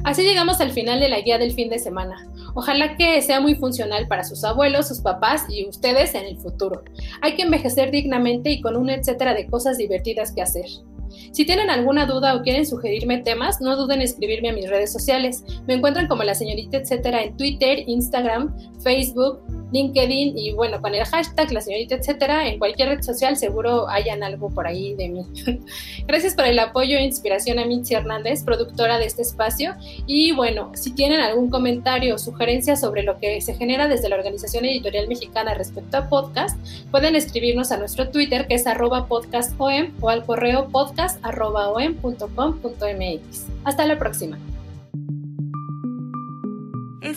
Así 0.03 0.21
llegamos 0.21 0.61
al 0.61 0.71
final 0.71 0.99
de 0.99 1.09
la 1.09 1.21
guía 1.21 1.39
del 1.39 1.53
fin 1.53 1.67
de 1.67 1.79
semana. 1.79 2.27
Ojalá 2.53 2.95
que 2.95 3.21
sea 3.23 3.41
muy 3.41 3.55
funcional 3.55 4.07
para 4.07 4.23
sus 4.23 4.43
abuelos, 4.43 4.87
sus 4.87 4.99
papás 4.99 5.45
y 5.49 5.67
ustedes 5.67 6.13
en 6.13 6.25
el 6.25 6.37
futuro. 6.37 6.83
Hay 7.21 7.35
que 7.35 7.41
envejecer 7.41 7.89
dignamente 7.89 8.51
y 8.51 8.61
con 8.61 8.75
un 8.77 8.91
etcétera 8.91 9.33
de 9.33 9.47
cosas 9.47 9.79
divertidas 9.79 10.31
que 10.31 10.43
hacer. 10.43 10.65
Si 11.31 11.45
tienen 11.45 11.69
alguna 11.69 12.05
duda 12.05 12.35
o 12.35 12.43
quieren 12.43 12.65
sugerirme 12.65 13.19
temas, 13.19 13.61
no 13.61 13.75
duden 13.75 13.99
en 13.99 14.05
escribirme 14.05 14.49
a 14.49 14.53
mis 14.53 14.69
redes 14.69 14.91
sociales. 14.91 15.43
Me 15.67 15.73
encuentran 15.73 16.07
como 16.07 16.23
la 16.23 16.35
señorita 16.35 16.77
etcétera 16.77 17.23
en 17.23 17.35
Twitter, 17.35 17.79
Instagram, 17.87 18.55
Facebook, 18.81 19.39
LinkedIn 19.71 20.37
y 20.37 20.53
bueno, 20.53 20.81
con 20.81 20.93
el 20.93 21.05
hashtag 21.05 21.51
la 21.51 21.61
señorita 21.61 21.95
etcétera, 21.95 22.47
en 22.47 22.59
cualquier 22.59 22.89
red 22.89 23.01
social 23.01 23.37
seguro 23.37 23.89
hayan 23.89 24.23
algo 24.23 24.49
por 24.49 24.67
ahí 24.67 24.93
de 24.95 25.09
mí. 25.09 25.25
Gracias 26.07 26.35
por 26.35 26.45
el 26.45 26.59
apoyo 26.59 26.97
e 26.97 27.03
inspiración 27.03 27.59
a 27.59 27.65
Mitzi 27.65 27.93
Hernández, 27.93 28.43
productora 28.43 28.99
de 28.99 29.05
este 29.05 29.21
espacio. 29.21 29.75
Y 30.05 30.31
bueno, 30.33 30.71
si 30.75 30.93
tienen 30.93 31.19
algún 31.19 31.49
comentario 31.49 32.15
o 32.15 32.17
sugerencia 32.17 32.75
sobre 32.75 33.03
lo 33.03 33.19
que 33.19 33.41
se 33.41 33.55
genera 33.55 33.87
desde 33.87 34.09
la 34.09 34.15
Organización 34.15 34.65
Editorial 34.65 35.07
Mexicana 35.07 35.53
respecto 35.53 35.97
a 35.97 36.09
podcast, 36.09 36.57
pueden 36.91 37.15
escribirnos 37.15 37.71
a 37.71 37.77
nuestro 37.77 38.09
Twitter 38.09 38.47
que 38.47 38.55
es 38.55 38.67
arroba 38.67 39.07
podcastom 39.07 39.93
o 40.01 40.09
al 40.09 40.25
correo 40.25 40.67
podcast.om.com.mx. 40.69 43.45
Hasta 43.63 43.85
la 43.85 43.97
próxima. 43.97 44.37